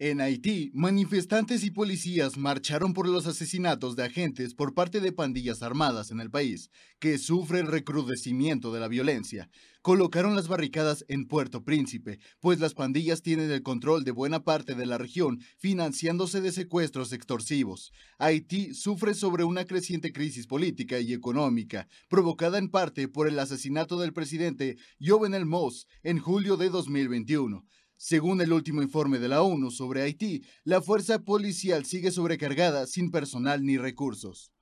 En 0.00 0.20
Haití, 0.20 0.72
manifestantes 0.74 1.62
y 1.62 1.70
policías 1.70 2.36
marcharon 2.36 2.94
por 2.94 3.08
los 3.08 3.28
asesinatos 3.28 3.94
de 3.94 4.02
agentes 4.02 4.52
por 4.52 4.74
parte 4.74 4.98
de 4.98 5.12
pandillas 5.12 5.62
armadas 5.62 6.10
en 6.10 6.18
el 6.18 6.32
país, 6.32 6.72
que 6.98 7.16
sufre 7.16 7.60
el 7.60 7.68
recrudecimiento 7.68 8.72
de 8.72 8.80
la 8.80 8.88
violencia. 8.88 9.48
Colocaron 9.82 10.34
las 10.34 10.48
barricadas 10.48 11.04
en 11.06 11.28
Puerto 11.28 11.62
Príncipe, 11.62 12.18
pues 12.40 12.58
las 12.58 12.74
pandillas 12.74 13.22
tienen 13.22 13.52
el 13.52 13.62
control 13.62 14.02
de 14.02 14.10
buena 14.10 14.42
parte 14.42 14.74
de 14.74 14.84
la 14.84 14.98
región, 14.98 15.38
financiándose 15.58 16.40
de 16.40 16.50
secuestros 16.50 17.12
extorsivos. 17.12 17.92
Haití 18.18 18.74
sufre 18.74 19.14
sobre 19.14 19.44
una 19.44 19.64
creciente 19.64 20.12
crisis 20.12 20.48
política 20.48 20.98
y 20.98 21.12
económica, 21.12 21.86
provocada 22.08 22.58
en 22.58 22.68
parte 22.68 23.06
por 23.06 23.28
el 23.28 23.38
asesinato 23.38 24.00
del 24.00 24.12
presidente 24.12 24.76
Jovenel 25.00 25.46
Moss 25.46 25.86
en 26.02 26.18
julio 26.18 26.56
de 26.56 26.68
2021. 26.68 27.64
Según 28.06 28.42
el 28.42 28.52
último 28.52 28.82
informe 28.82 29.18
de 29.18 29.28
la 29.28 29.40
ONU 29.40 29.70
sobre 29.70 30.02
Haití, 30.02 30.42
la 30.62 30.82
fuerza 30.82 31.20
policial 31.20 31.86
sigue 31.86 32.10
sobrecargada 32.10 32.86
sin 32.86 33.10
personal 33.10 33.64
ni 33.64 33.78
recursos. 33.78 34.52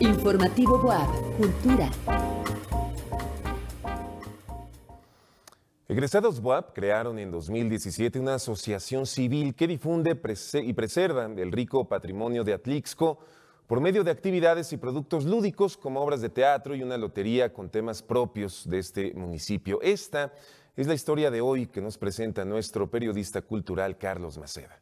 Informativo 0.00 0.82
Boab, 0.82 1.08
Cultura. 1.38 1.90
Egresados 5.92 6.40
WAP 6.40 6.72
crearon 6.72 7.18
en 7.18 7.30
2017 7.30 8.18
una 8.18 8.36
asociación 8.36 9.04
civil 9.04 9.54
que 9.54 9.66
difunde 9.66 10.18
y 10.54 10.72
preserva 10.72 11.26
el 11.26 11.52
rico 11.52 11.86
patrimonio 11.86 12.44
de 12.44 12.54
Atlixco 12.54 13.18
por 13.66 13.78
medio 13.82 14.02
de 14.02 14.10
actividades 14.10 14.72
y 14.72 14.78
productos 14.78 15.26
lúdicos 15.26 15.76
como 15.76 16.00
obras 16.00 16.22
de 16.22 16.30
teatro 16.30 16.74
y 16.74 16.82
una 16.82 16.96
lotería 16.96 17.52
con 17.52 17.68
temas 17.68 18.02
propios 18.02 18.66
de 18.66 18.78
este 18.78 19.12
municipio. 19.12 19.82
Esta 19.82 20.32
es 20.76 20.86
la 20.86 20.94
historia 20.94 21.30
de 21.30 21.42
hoy 21.42 21.66
que 21.66 21.82
nos 21.82 21.98
presenta 21.98 22.42
nuestro 22.46 22.90
periodista 22.90 23.42
cultural 23.42 23.98
Carlos 23.98 24.38
Maceda. 24.38 24.80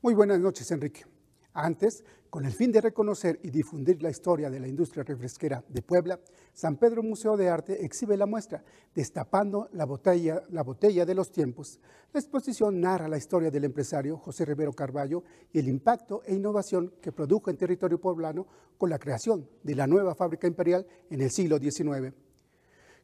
Muy 0.00 0.14
buenas 0.14 0.40
noches, 0.40 0.70
Enrique. 0.70 1.11
Antes, 1.54 2.02
con 2.30 2.46
el 2.46 2.52
fin 2.52 2.72
de 2.72 2.80
reconocer 2.80 3.38
y 3.42 3.50
difundir 3.50 4.02
la 4.02 4.08
historia 4.08 4.48
de 4.48 4.58
la 4.58 4.66
industria 4.66 5.04
refresquera 5.04 5.62
de 5.68 5.82
Puebla, 5.82 6.18
San 6.54 6.78
Pedro 6.78 7.02
Museo 7.02 7.36
de 7.36 7.50
Arte 7.50 7.84
exhibe 7.84 8.16
la 8.16 8.24
muestra 8.24 8.64
Destapando 8.94 9.68
la 9.72 9.84
botella, 9.84 10.42
la 10.48 10.62
botella 10.62 11.04
de 11.04 11.14
los 11.14 11.30
tiempos. 11.30 11.78
La 12.14 12.20
exposición 12.20 12.80
narra 12.80 13.06
la 13.06 13.18
historia 13.18 13.50
del 13.50 13.64
empresario 13.64 14.16
José 14.16 14.46
Rivero 14.46 14.72
Carballo 14.72 15.24
y 15.52 15.58
el 15.58 15.68
impacto 15.68 16.22
e 16.24 16.34
innovación 16.34 16.94
que 17.02 17.12
produjo 17.12 17.50
en 17.50 17.58
territorio 17.58 18.00
poblano 18.00 18.46
con 18.78 18.88
la 18.88 18.98
creación 18.98 19.46
de 19.62 19.74
la 19.74 19.86
nueva 19.86 20.14
fábrica 20.14 20.46
imperial 20.46 20.86
en 21.10 21.20
el 21.20 21.30
siglo 21.30 21.58
XIX. 21.58 22.14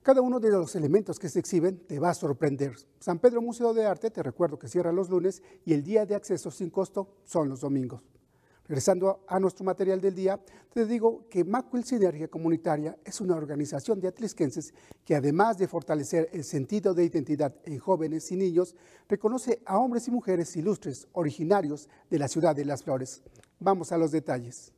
Cada 0.02 0.22
uno 0.22 0.40
de 0.40 0.50
los 0.50 0.74
elementos 0.74 1.18
que 1.18 1.28
se 1.28 1.40
exhiben 1.40 1.86
te 1.86 1.98
va 1.98 2.10
a 2.10 2.14
sorprender. 2.14 2.72
San 2.98 3.18
Pedro 3.18 3.42
Museo 3.42 3.74
de 3.74 3.84
Arte, 3.84 4.10
te 4.10 4.22
recuerdo 4.22 4.58
que 4.58 4.68
cierra 4.68 4.90
los 4.90 5.10
lunes 5.10 5.42
y 5.66 5.74
el 5.74 5.82
día 5.82 6.06
de 6.06 6.14
acceso 6.14 6.50
sin 6.50 6.70
costo 6.70 7.08
son 7.24 7.50
los 7.50 7.60
domingos. 7.60 8.02
Regresando 8.68 9.24
a 9.26 9.40
nuestro 9.40 9.64
material 9.64 9.98
del 9.98 10.14
día, 10.14 10.38
te 10.74 10.84
digo 10.84 11.26
que 11.30 11.42
Macuil 11.42 11.84
Sinergia 11.84 12.28
Comunitaria 12.28 12.98
es 13.02 13.18
una 13.22 13.34
organización 13.34 13.98
de 13.98 14.08
atlisquenses 14.08 14.74
que 15.06 15.16
además 15.16 15.56
de 15.56 15.66
fortalecer 15.66 16.28
el 16.34 16.44
sentido 16.44 16.92
de 16.92 17.04
identidad 17.04 17.54
en 17.64 17.78
jóvenes 17.78 18.30
y 18.30 18.36
niños, 18.36 18.76
reconoce 19.08 19.62
a 19.64 19.78
hombres 19.78 20.06
y 20.08 20.10
mujeres 20.10 20.54
ilustres 20.54 21.08
originarios 21.12 21.88
de 22.10 22.18
la 22.18 22.28
ciudad 22.28 22.54
de 22.54 22.66
Las 22.66 22.82
Flores. 22.82 23.22
Vamos 23.58 23.90
a 23.90 23.96
los 23.96 24.10
detalles. 24.12 24.70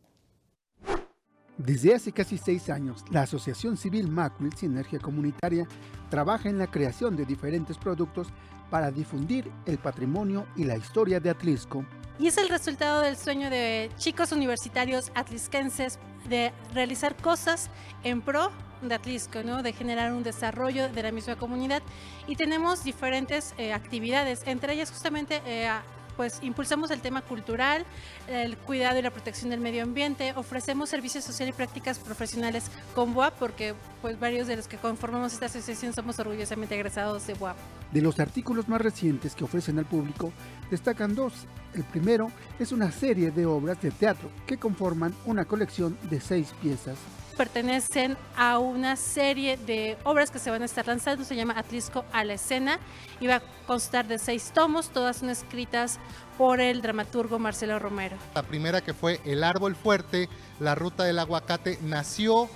Desde 1.58 1.92
hace 1.92 2.12
casi 2.12 2.38
seis 2.38 2.70
años, 2.70 3.04
la 3.10 3.22
Asociación 3.22 3.76
Civil 3.76 4.08
Macuil 4.08 4.54
Sinergia 4.54 5.00
Comunitaria 5.00 5.66
trabaja 6.10 6.48
en 6.48 6.58
la 6.58 6.70
creación 6.70 7.16
de 7.16 7.26
diferentes 7.26 7.76
productos 7.76 8.28
para 8.70 8.92
difundir 8.92 9.50
el 9.66 9.78
patrimonio 9.78 10.46
y 10.54 10.62
la 10.62 10.76
historia 10.76 11.18
de 11.18 11.30
Atlisco 11.30 11.84
y 12.20 12.26
es 12.26 12.36
el 12.36 12.50
resultado 12.50 13.00
del 13.00 13.16
sueño 13.16 13.48
de 13.48 13.90
chicos 13.96 14.30
universitarios 14.32 15.10
atlisquenses 15.14 15.98
de 16.28 16.52
realizar 16.74 17.16
cosas 17.16 17.70
en 18.04 18.20
pro 18.20 18.50
de 18.82 18.94
Atlisco, 18.94 19.42
¿no? 19.42 19.62
de 19.62 19.72
generar 19.72 20.12
un 20.12 20.22
desarrollo 20.22 20.90
de 20.90 21.02
la 21.02 21.12
misma 21.12 21.36
comunidad. 21.36 21.82
Y 22.26 22.36
tenemos 22.36 22.84
diferentes 22.84 23.54
eh, 23.56 23.72
actividades, 23.72 24.42
entre 24.44 24.74
ellas 24.74 24.90
justamente 24.90 25.40
eh, 25.46 25.70
pues 26.16 26.38
impulsamos 26.42 26.90
el 26.90 27.00
tema 27.00 27.22
cultural, 27.22 27.86
el 28.28 28.58
cuidado 28.58 28.98
y 28.98 29.02
la 29.02 29.10
protección 29.10 29.48
del 29.48 29.60
medio 29.60 29.82
ambiente, 29.82 30.34
ofrecemos 30.36 30.90
servicios 30.90 31.24
sociales 31.24 31.54
y 31.54 31.56
prácticas 31.56 31.98
profesionales 31.98 32.70
con 32.94 33.14
BUAP 33.14 33.32
porque 33.38 33.74
pues 34.02 34.20
varios 34.20 34.46
de 34.46 34.56
los 34.56 34.68
que 34.68 34.76
conformamos 34.76 35.32
esta 35.32 35.46
asociación 35.46 35.94
somos 35.94 36.18
orgullosamente 36.18 36.74
egresados 36.74 37.26
de 37.26 37.32
BUAP. 37.32 37.56
De 37.92 38.00
los 38.00 38.20
artículos 38.20 38.68
más 38.68 38.80
recientes 38.80 39.34
que 39.34 39.44
ofrecen 39.44 39.78
al 39.78 39.86
público, 39.86 40.32
destacan 40.70 41.14
dos. 41.14 41.46
El 41.74 41.84
primero 41.84 42.30
es 42.58 42.72
una 42.72 42.90
serie 42.90 43.30
de 43.30 43.46
obras 43.46 43.80
de 43.82 43.90
teatro 43.90 44.30
que 44.46 44.58
conforman 44.58 45.14
una 45.26 45.44
colección 45.44 45.98
de 46.08 46.20
seis 46.20 46.52
piezas 46.60 46.96
pertenecen 47.40 48.18
a 48.36 48.58
una 48.58 48.96
serie 48.96 49.56
de 49.56 49.96
obras 50.04 50.30
que 50.30 50.38
se 50.38 50.50
van 50.50 50.60
a 50.60 50.66
estar 50.66 50.86
lanzando, 50.86 51.24
se 51.24 51.34
llama 51.34 51.54
Atlisco 51.56 52.04
a 52.12 52.22
la 52.22 52.34
escena 52.34 52.78
y 53.18 53.28
va 53.28 53.36
a 53.36 53.42
constar 53.66 54.06
de 54.06 54.18
seis 54.18 54.50
tomos, 54.52 54.90
todas 54.90 55.16
son 55.16 55.30
escritas 55.30 55.98
por 56.36 56.60
el 56.60 56.82
dramaturgo 56.82 57.38
Marcelo 57.38 57.78
Romero. 57.78 58.18
La 58.34 58.42
primera 58.42 58.82
que 58.82 58.92
fue 58.92 59.20
El 59.24 59.42
árbol 59.42 59.74
fuerte, 59.74 60.28
la 60.58 60.74
ruta 60.74 61.04
del 61.04 61.18
aguacate, 61.18 61.78
nació 61.80 62.46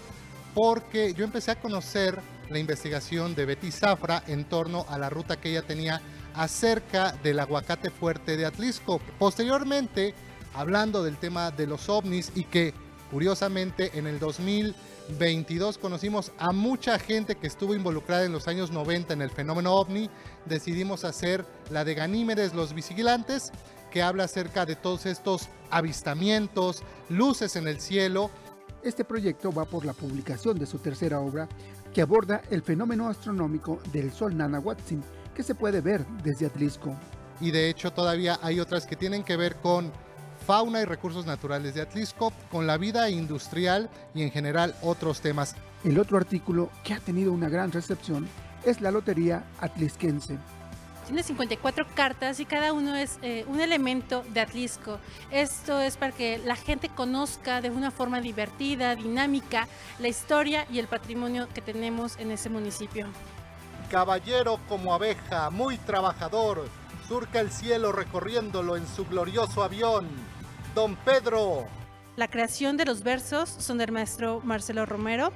porque 0.53 1.15
yo 1.15 1.25
empecé 1.25 1.53
a 1.53 1.61
conocer 1.61 2.21
la 2.51 2.59
investigación 2.59 3.35
de 3.35 3.47
Betty 3.47 3.71
Zafra 3.71 4.23
en 4.27 4.45
torno 4.45 4.87
a 4.89 4.99
la 4.99 5.11
ruta 5.11 5.41
que 5.41 5.51
ella 5.51 5.63
tenía 5.63 6.01
acerca 6.35 7.13
del 7.23 7.41
aguacate 7.41 7.91
fuerte 7.91 8.37
de 8.37 8.47
Atlisco. 8.47 9.01
Posteriormente 9.19 10.15
hablando 10.55 11.03
del 11.03 11.17
tema 11.19 11.51
de 11.51 11.67
los 11.67 11.89
ovnis 11.89 12.33
y 12.35 12.45
que 12.45 12.73
curiosamente 13.11 13.91
en 13.99 14.07
el 14.07 14.19
2022 14.19 15.79
conocimos 15.79 16.33
a 16.39 16.53
mucha 16.53 16.99
gente 16.99 17.37
que 17.37 17.47
estuvo 17.47 17.75
involucrada 17.75 18.25
en 18.25 18.33
los 18.33 18.49
años 18.49 18.71
90 18.71 19.13
en 19.13 19.23
el 19.23 19.31
fenómeno 19.31 19.75
ovni. 19.75 20.09
Decidimos 20.47 21.05
hacer 21.05 21.45
la 21.71 21.85
de 21.85 21.95
Ganímedes, 21.95 22.55
los 22.55 22.73
vigilantes, 22.73 23.53
que 23.91 24.03
habla 24.03 24.25
acerca 24.25 24.65
de 24.65 24.77
todos 24.77 25.07
estos 25.07 25.49
avistamientos, 25.71 26.83
luces 27.09 27.57
en 27.57 27.69
el 27.69 27.81
cielo. 27.81 28.31
Este 28.83 29.05
proyecto 29.05 29.53
va 29.53 29.65
por 29.65 29.85
la 29.85 29.93
publicación 29.93 30.59
de 30.59 30.67
su 30.67 30.79
tercera 30.79 31.21
obra 31.21 31.49
que 31.95 32.03
aborda 32.03 32.43
el 32.51 32.61
fenómeno 32.63 33.09
astronómico 33.09 33.81
del 33.93 34.13
Sol 34.13 34.37
Nanahuatzin, 34.37 35.03
que 35.35 35.45
se 35.45 35.55
puede 35.55 35.81
ver 35.81 36.05
desde 36.25 36.47
Atlisco. 36.47 36.95
Y 37.41 37.53
de 37.53 37.71
hecho 37.71 37.93
todavía 37.93 38.39
hay 38.43 38.59
otras 38.61 38.85
que 38.85 38.97
tienen 38.97 39.23
que 39.23 39.37
ver 39.37 39.57
con 39.57 39.93
fauna 40.45 40.83
y 40.83 40.85
recursos 40.85 41.25
naturales 41.25 41.75
de 41.75 41.83
Atlisco, 41.83 42.33
con 42.51 42.67
la 42.67 42.77
vida 42.77 43.09
industrial 43.09 43.89
y 44.13 44.23
en 44.23 44.33
general 44.33 44.75
otros 44.83 45.21
temas. 45.21 45.55
El 45.85 45.99
otro 45.99 46.17
artículo 46.17 46.69
que 46.83 46.95
ha 46.95 47.01
tenido 47.01 47.33
una 47.33 47.49
gran 47.49 47.71
recepción 47.71 48.27
es 48.65 48.81
la 48.81 48.91
Lotería 48.91 49.45
Atlisquense. 49.61 50.39
Tiene 51.05 51.23
54 51.23 51.87
cartas 51.95 52.41
y 52.41 52.47
cada 52.47 52.73
uno 52.73 52.97
es 52.97 53.19
eh, 53.21 53.45
un 53.47 53.61
elemento 53.61 54.25
de 54.33 54.41
Atlisco. 54.41 54.99
Esto 55.31 55.81
es 55.81 55.99
para 55.99 56.13
que 56.13 56.39
la 56.39 56.57
gente 56.57 56.89
conozca 56.89 57.61
de 57.61 57.71
una 57.71 57.91
forma 57.91 58.21
divertida, 58.21 58.95
dinámica, 58.95 59.69
la 59.99 60.09
historia 60.09 60.67
y 60.71 60.79
el 60.79 60.87
patrimonio 60.87 61.47
que 61.53 61.61
tenemos 61.61 62.17
en 62.19 62.31
ese 62.31 62.49
municipio. 62.49 63.07
Caballero 63.91 64.59
como 64.67 64.95
abeja, 64.95 65.51
muy 65.51 65.77
trabajador, 65.77 66.69
surca 67.07 67.41
el 67.41 67.51
cielo 67.51 67.93
recorriéndolo 67.93 68.77
en 68.77 68.87
su 68.89 69.05
glorioso 69.05 69.63
avión. 69.63 70.09
Don 70.75 70.97
Pedro. 70.97 71.67
La 72.17 72.29
creación 72.29 72.79
de 72.79 72.87
los 72.87 73.03
versos 73.03 73.51
son 73.51 73.77
del 73.77 73.93
maestro 73.93 74.41
Marcelo 74.43 74.87
Romero 74.87 75.33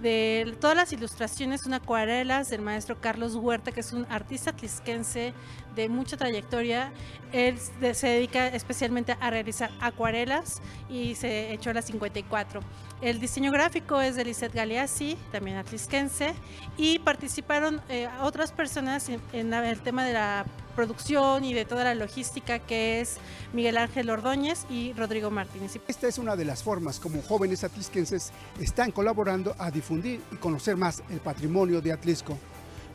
de 0.00 0.56
todas 0.60 0.76
las 0.76 0.92
ilustraciones 0.92 1.62
son 1.62 1.74
acuarelas 1.74 2.50
del 2.50 2.60
maestro 2.60 3.00
Carlos 3.00 3.34
Huerta, 3.34 3.72
que 3.72 3.80
es 3.80 3.92
un 3.92 4.06
artista 4.10 4.52
tlisquense 4.52 5.32
de 5.74 5.88
mucha 5.88 6.16
trayectoria. 6.16 6.92
Él 7.32 7.58
se 7.58 8.06
dedica 8.06 8.48
especialmente 8.48 9.16
a 9.20 9.30
realizar 9.30 9.70
acuarelas 9.80 10.60
y 10.90 11.14
se 11.14 11.52
echó 11.52 11.72
las 11.72 11.86
54. 11.86 12.60
El 13.02 13.20
diseño 13.20 13.52
gráfico 13.52 14.00
es 14.00 14.16
de 14.16 14.24
Lisette 14.24 14.54
Galeazzi, 14.54 15.18
también 15.30 15.58
atlisquense, 15.58 16.32
y 16.78 16.98
participaron 17.00 17.82
eh, 17.90 18.08
otras 18.22 18.52
personas 18.52 19.10
en, 19.10 19.52
el 19.52 19.80
tema 19.80 20.02
de 20.02 20.14
la 20.14 20.46
producción 20.74 21.44
y 21.44 21.52
de 21.52 21.66
toda 21.66 21.84
la 21.84 21.94
logística 21.94 22.58
que 22.58 23.00
es 23.00 23.18
Miguel 23.52 23.76
Ángel 23.76 24.08
Ordóñez 24.08 24.64
y 24.70 24.94
Rodrigo 24.94 25.30
Martínez. 25.30 25.78
Esta 25.86 26.08
es 26.08 26.16
una 26.16 26.36
de 26.36 26.46
las 26.46 26.62
formas 26.62 26.98
como 26.98 27.20
jóvenes 27.20 27.64
atlisquenses 27.64 28.32
están 28.60 28.92
colaborando 28.92 29.54
a 29.58 29.70
difundir 29.70 30.22
y 30.32 30.36
conocer 30.36 30.76
más 30.76 31.02
el 31.10 31.20
patrimonio 31.20 31.82
de 31.82 31.92
Atlisco. 31.92 32.38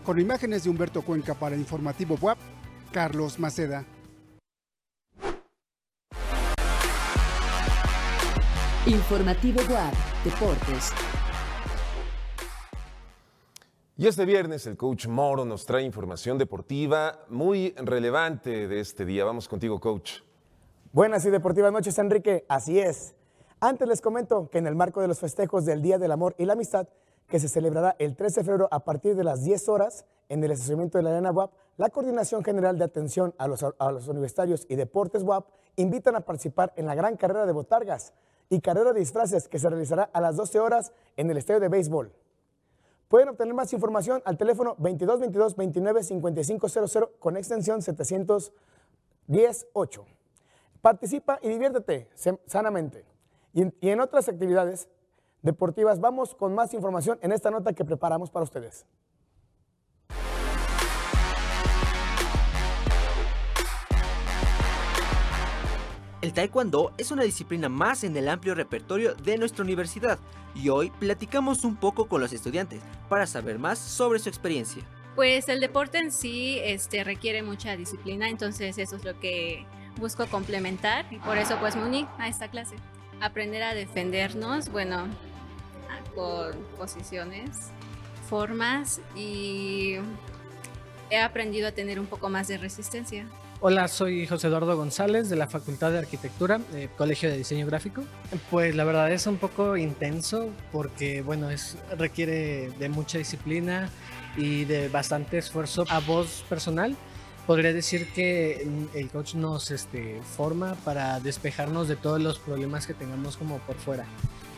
Con 0.03 0.19
imágenes 0.19 0.63
de 0.63 0.71
Humberto 0.71 1.03
Cuenca 1.03 1.35
para 1.35 1.55
Informativo 1.55 2.17
WAP, 2.19 2.39
Carlos 2.91 3.37
Maceda. 3.37 3.85
Informativo 8.87 9.61
WAP, 9.69 9.93
Deportes. 10.23 10.91
Y 13.95 14.07
este 14.07 14.25
viernes 14.25 14.65
el 14.65 14.75
coach 14.75 15.05
Moro 15.05 15.45
nos 15.45 15.67
trae 15.67 15.83
información 15.83 16.39
deportiva 16.39 17.19
muy 17.29 17.75
relevante 17.77 18.67
de 18.67 18.79
este 18.79 19.05
día. 19.05 19.23
Vamos 19.23 19.47
contigo, 19.47 19.79
coach. 19.79 20.21
Buenas 20.91 21.23
y 21.25 21.29
deportivas 21.29 21.71
noches, 21.71 21.99
Enrique. 21.99 22.43
Así 22.49 22.79
es. 22.79 23.13
Antes 23.59 23.87
les 23.87 24.01
comento 24.01 24.49
que 24.49 24.57
en 24.57 24.65
el 24.65 24.73
marco 24.73 24.99
de 24.99 25.07
los 25.07 25.19
festejos 25.19 25.63
del 25.63 25.83
Día 25.83 25.99
del 25.99 26.11
Amor 26.11 26.33
y 26.39 26.45
la 26.45 26.53
Amistad, 26.53 26.87
que 27.27 27.39
se 27.39 27.49
celebrará 27.49 27.95
el 27.99 28.15
13 28.15 28.39
de 28.39 28.45
febrero 28.45 28.67
a 28.71 28.83
partir 28.83 29.15
de 29.15 29.23
las 29.23 29.43
10 29.43 29.69
horas 29.69 30.05
en 30.27 30.43
el 30.43 30.49
estacionamiento 30.49 30.97
de 30.97 31.03
la 31.03 31.11
Arena 31.11 31.29
WAP, 31.29 31.51
la 31.77 31.89
Coordinación 31.89 32.43
General 32.43 32.75
de 32.79 32.85
Atención 32.85 33.35
a 33.37 33.47
los, 33.47 33.63
a 33.63 33.91
los 33.91 34.07
Universitarios 34.07 34.65
y 34.67 34.75
Deportes 34.75 35.21
WAP 35.21 35.45
invitan 35.75 36.15
a 36.15 36.21
participar 36.21 36.73
en 36.77 36.87
la 36.87 36.95
gran 36.95 37.15
carrera 37.15 37.45
de 37.45 37.51
botargas 37.51 38.13
y 38.51 38.59
carrera 38.59 38.93
de 38.93 38.99
disfraces 38.99 39.47
que 39.47 39.57
se 39.57 39.67
realizará 39.69 40.09
a 40.11 40.19
las 40.19 40.35
12 40.35 40.59
horas 40.59 40.91
en 41.15 41.31
el 41.31 41.37
estadio 41.37 41.61
de 41.61 41.69
béisbol. 41.69 42.11
Pueden 43.07 43.29
obtener 43.29 43.53
más 43.53 43.71
información 43.71 44.21
al 44.25 44.37
teléfono 44.37 44.75
2222 44.77 45.55
29 45.55 46.03
5500 46.03 47.09
con 47.17 47.37
extensión 47.37 47.81
718. 47.81 50.05
Participa 50.81 51.39
y 51.41 51.47
diviértete 51.47 52.09
sanamente. 52.45 53.05
Y 53.53 53.89
en 53.89 54.01
otras 54.01 54.27
actividades, 54.27 54.89
deportivas. 55.41 56.01
Vamos 56.01 56.35
con 56.35 56.53
más 56.53 56.73
información 56.73 57.19
en 57.21 57.31
esta 57.31 57.51
nota 57.51 57.71
que 57.71 57.85
preparamos 57.85 58.29
para 58.29 58.43
ustedes. 58.43 58.85
El 66.21 66.33
taekwondo 66.33 66.93
es 66.99 67.09
una 67.09 67.23
disciplina 67.23 67.67
más 67.67 68.03
en 68.03 68.15
el 68.15 68.29
amplio 68.29 68.53
repertorio 68.53 69.15
de 69.15 69.39
nuestra 69.39 69.63
universidad 69.63 70.19
y 70.53 70.69
hoy 70.69 70.91
platicamos 70.91 71.63
un 71.63 71.75
poco 71.75 72.07
con 72.07 72.21
los 72.21 72.31
estudiantes 72.31 72.79
para 73.09 73.25
saber 73.25 73.57
más 73.57 73.79
sobre 73.79 74.19
su 74.19 74.29
experiencia. 74.29 74.83
Pues 75.15 75.49
el 75.49 75.59
deporte 75.59 75.97
en 75.97 76.11
sí 76.11 76.59
este, 76.63 77.03
requiere 77.03 77.41
mucha 77.41 77.75
disciplina, 77.75 78.29
entonces 78.29 78.77
eso 78.77 78.97
es 78.97 79.03
lo 79.03 79.19
que 79.19 79.65
busco 79.97 80.27
complementar 80.27 81.07
y 81.09 81.17
por 81.17 81.39
eso 81.39 81.57
pues 81.59 81.75
me 81.75 81.85
uní 81.85 82.07
a 82.19 82.27
esta 82.27 82.49
clase. 82.49 82.75
Aprender 83.19 83.63
a 83.63 83.73
defendernos, 83.73 84.69
bueno, 84.69 85.07
por 86.13 86.55
posiciones, 86.77 87.71
formas 88.29 89.01
y 89.15 89.95
he 91.09 91.19
aprendido 91.19 91.67
a 91.67 91.71
tener 91.71 91.99
un 91.99 92.05
poco 92.05 92.29
más 92.29 92.47
de 92.47 92.59
resistencia. 92.59 93.25
Hola, 93.63 93.87
soy 93.87 94.25
José 94.25 94.47
Eduardo 94.47 94.75
González 94.75 95.29
de 95.29 95.35
la 95.35 95.45
Facultad 95.45 95.91
de 95.91 95.99
Arquitectura, 95.99 96.59
eh, 96.73 96.89
Colegio 96.97 97.29
de 97.29 97.37
Diseño 97.37 97.67
Gráfico. 97.67 98.03
Pues 98.49 98.73
la 98.73 98.83
verdad 98.85 99.11
es 99.11 99.27
un 99.27 99.37
poco 99.37 99.77
intenso 99.77 100.49
porque, 100.71 101.21
bueno, 101.21 101.51
es, 101.51 101.77
requiere 101.95 102.71
de 102.79 102.89
mucha 102.89 103.19
disciplina 103.19 103.87
y 104.35 104.65
de 104.65 104.89
bastante 104.89 105.37
esfuerzo 105.37 105.85
a 105.89 105.99
voz 105.99 106.43
personal. 106.49 106.95
Podría 107.45 107.71
decir 107.71 108.11
que 108.13 108.67
el 108.95 109.09
coach 109.09 109.35
nos 109.35 109.69
este, 109.69 110.19
forma 110.23 110.73
para 110.83 111.19
despejarnos 111.19 111.87
de 111.87 111.97
todos 111.97 112.19
los 112.19 112.39
problemas 112.39 112.87
que 112.87 112.95
tengamos 112.95 113.37
como 113.37 113.59
por 113.59 113.75
fuera. 113.75 114.05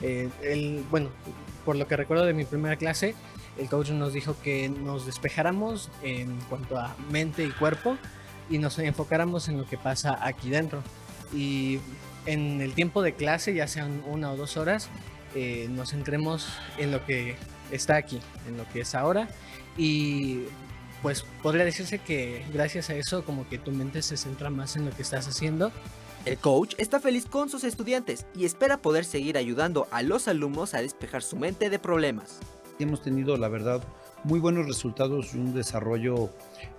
Eh, 0.02 0.30
el, 0.42 0.82
bueno, 0.90 1.10
por 1.66 1.76
lo 1.76 1.90
que 1.90 1.98
recuerdo 1.98 2.24
de 2.24 2.34
mi 2.34 2.46
primera 2.46 2.78
clase, 2.78 3.16
el 3.58 3.68
coach 3.68 3.90
nos 3.90 4.14
dijo 4.14 4.38
que 4.42 4.70
nos 4.70 5.06
despejáramos 5.06 5.90
en 6.04 6.40
cuanto 6.48 6.78
a 6.78 6.96
mente 7.12 7.44
y 7.44 7.50
cuerpo 7.50 7.98
y 8.50 8.58
nos 8.58 8.78
enfocáramos 8.80 9.48
en 9.50 9.58
lo 9.58 9.66
que 9.66 9.78
pasa 9.78 10.18
aquí 10.22 10.50
dentro. 10.50 10.84
Y 11.34 11.80
en 12.26 12.62
el 12.62 12.74
tiempo 12.74 13.02
de 13.02 13.14
clase, 13.14 13.54
ya 13.54 13.68
sean 13.68 14.04
una 14.08 14.32
o 14.32 14.38
dos 14.38 14.58
horas, 14.58 14.90
eh, 15.36 15.68
nos 15.70 15.92
centremos 15.92 16.48
en 16.78 16.92
lo 16.92 17.06
que 17.06 17.36
está 17.72 17.96
aquí, 17.96 18.20
en 18.48 18.58
lo 18.58 18.68
que 18.70 18.82
es 18.82 18.96
ahora. 18.96 19.28
Y 19.78 20.44
pues 21.02 21.26
podría 21.42 21.66
decirse 21.66 22.00
que 22.00 22.46
gracias 22.54 22.90
a 22.90 22.96
eso 22.96 23.26
como 23.26 23.48
que 23.50 23.58
tu 23.58 23.72
mente 23.72 24.02
se 24.02 24.16
centra 24.16 24.50
más 24.50 24.76
en 24.76 24.86
lo 24.86 24.92
que 24.92 25.02
estás 25.02 25.28
haciendo 25.28 25.72
el 26.26 26.38
coach 26.38 26.76
está 26.78 27.02
feliz 27.02 27.26
con 27.26 27.50
sus 27.50 27.66
estudiantes 27.66 28.26
y 28.34 28.46
espera 28.46 28.78
poder 28.78 29.04
seguir 29.04 29.38
ayudando 29.38 29.88
a 29.92 30.02
los 30.04 30.30
alumnos 30.30 30.74
a 30.74 30.82
despejar 30.82 31.22
su 31.22 31.36
mente 31.36 31.70
de 31.70 31.80
problemas. 31.80 32.40
Hemos 32.80 33.02
tenido, 33.02 33.36
la 33.36 33.50
verdad, 33.50 33.84
muy 34.24 34.40
buenos 34.40 34.68
resultados 34.68 35.34
y 35.34 35.38
un 35.38 35.54
desarrollo 35.54 36.30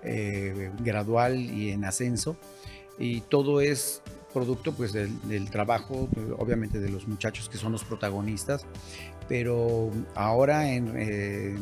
eh, 0.03 0.71
gradual 0.81 1.39
y 1.39 1.71
en 1.71 1.85
ascenso. 1.85 2.37
Y 2.99 3.23
todo 3.23 3.61
es 3.61 4.03
producto 4.35 4.73
pues 4.73 4.93
del, 4.93 5.51
trabajo, 5.51 6.09
obviamente 6.39 6.81
de 6.81 6.91
los 6.91 7.07
muchachos 7.07 7.49
que 7.49 7.57
son 7.57 7.71
los 7.71 7.85
protagonistas, 7.85 8.67
pero 9.29 9.91
ahora 10.17 10.73
en, 10.73 10.93
eh, 10.97 11.57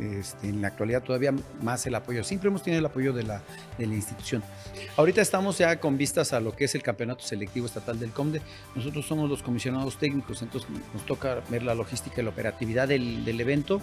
este, 0.00 0.48
en 0.48 0.60
la 0.60 0.68
actualidad 0.68 1.02
todavía 1.02 1.34
más 1.62 1.86
el 1.86 1.94
apoyo. 1.94 2.22
Siempre 2.22 2.48
hemos 2.48 2.62
tenido 2.62 2.80
el 2.80 2.86
apoyo 2.86 3.12
de 3.14 3.22
la, 3.24 3.42
de 3.78 3.86
la, 3.86 3.94
institución. 3.94 4.44
Ahorita 4.96 5.22
estamos 5.22 5.58
ya 5.58 5.80
con 5.80 5.96
vistas 5.96 6.32
a 6.34 6.40
lo 6.40 6.54
que 6.54 6.66
es 6.66 6.74
el 6.74 6.82
campeonato 6.82 7.24
selectivo 7.24 7.66
estatal 7.66 7.98
del 7.98 8.10
COMDE. 8.10 8.42
Nosotros 8.76 9.06
somos 9.06 9.28
los 9.28 9.42
comisionados 9.42 9.96
técnicos, 9.96 10.42
entonces 10.42 10.68
nos 10.92 11.06
toca 11.06 11.42
ver 11.48 11.62
la 11.62 11.74
logística 11.74 12.20
y 12.20 12.24
la 12.24 12.30
operatividad 12.30 12.86
del, 12.86 13.24
del 13.24 13.40
evento. 13.40 13.80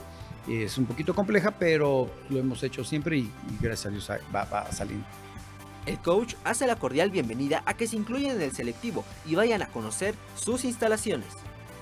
Es 0.47 0.77
un 0.77 0.86
poquito 0.86 1.15
compleja, 1.15 1.51
pero 1.51 2.10
lo 2.29 2.39
hemos 2.39 2.62
hecho 2.63 2.84
siempre 2.84 3.17
y, 3.17 3.31
gracias 3.60 3.86
a 3.88 3.89
Dios 3.89 4.10
va, 4.34 4.45
va 4.45 4.71
saliendo. 4.71 5.05
El 5.86 5.99
coach 5.99 6.36
hace 6.43 6.65
la 6.65 6.77
cordial 6.77 7.12
bienvenida 7.12 7.62
a 7.65 7.75
que 7.75 7.88
se 7.88 7.95
incluyan 7.95 8.36
en 8.38 8.41
el 8.41 8.51
selectivo 8.51 9.05
y 9.25 9.36
vayan 9.36 9.62
a 9.62 9.67
conocer 9.67 10.15
sus 10.36 10.65
instalaciones. 10.65 11.27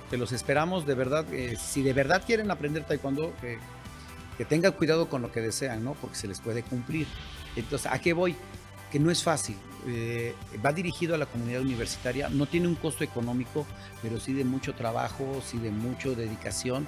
Que 0.10 0.17
los 0.17 0.32
esperamos 0.32 0.86
de 0.86 0.93
verdad, 0.93 1.26
eh, 1.34 1.58
si 1.58 1.82
de 1.84 1.93
verdad 1.93 2.21
quieren 2.26 2.52
aprender 2.52 2.84
taekwondo, 2.84 3.34
que 4.38 4.45
tengan 4.45 4.73
cuidado 4.73 5.08
con 5.10 5.21
lo 5.21 5.32
que 5.32 5.41
desean, 5.41 5.84
¿no? 5.84 5.93
Porque 5.93 6.15
se 6.15 6.28
les 6.28 6.39
puede 6.39 6.63
cumplir. 6.63 7.08
Entonces, 7.56 7.91
¿a 7.91 7.99
qué 7.99 8.13
voy? 8.13 8.36
Que 8.91 8.99
no 8.99 9.10
es 9.10 9.23
fácil. 9.23 9.58
eh, 9.86 10.34
va 10.65 10.71
dirigido 10.71 11.13
a 11.13 11.17
la 11.17 11.26
comunidad 11.26 11.62
universitaria, 11.62 12.30
no 12.30 12.45
tiene 12.45 12.67
un 12.67 12.76
costo 12.76 13.04
económico, 13.04 13.65
pero 14.02 14.17
sí 14.17 14.32
de 14.32 14.45
mucho 14.45 14.73
trabajo, 14.76 15.41
sí 15.45 15.58
de 15.58 15.71
mucha 15.71 16.10
dedicación. 16.10 16.88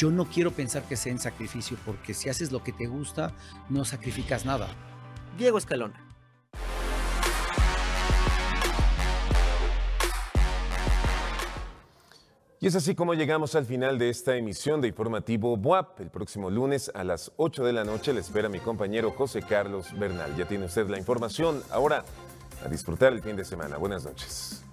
Yo 0.00 0.10
no 0.10 0.24
quiero 0.24 0.50
pensar 0.50 0.84
que 0.84 0.96
sea 0.96 1.12
en 1.12 1.18
sacrificio, 1.18 1.76
porque 1.84 2.14
si 2.14 2.30
haces 2.30 2.52
lo 2.52 2.64
que 2.64 2.72
te 2.72 2.86
gusta, 2.86 3.34
no 3.68 3.84
sacrificas 3.84 4.46
nada. 4.46 4.66
Diego 5.36 5.58
Escalona. 5.58 6.08
Y 12.60 12.66
es 12.66 12.74
así 12.76 12.94
como 12.94 13.12
llegamos 13.12 13.54
al 13.54 13.66
final 13.66 13.98
de 13.98 14.08
esta 14.08 14.36
emisión 14.36 14.80
de 14.80 14.88
Informativo 14.88 15.58
BUAP. 15.58 16.00
El 16.00 16.08
próximo 16.08 16.48
lunes 16.48 16.90
a 16.94 17.04
las 17.04 17.30
8 17.36 17.62
de 17.62 17.74
la 17.74 17.84
noche 17.84 18.14
le 18.14 18.20
espera 18.20 18.48
mi 18.48 18.60
compañero 18.60 19.10
José 19.10 19.42
Carlos 19.42 19.88
Bernal. 19.98 20.34
Ya 20.34 20.48
tiene 20.48 20.64
usted 20.64 20.88
la 20.88 20.96
información. 20.96 21.62
Ahora, 21.70 22.06
a 22.64 22.68
disfrutar 22.68 23.12
el 23.12 23.20
fin 23.20 23.36
de 23.36 23.44
semana. 23.44 23.76
Buenas 23.76 24.06
noches. 24.06 24.64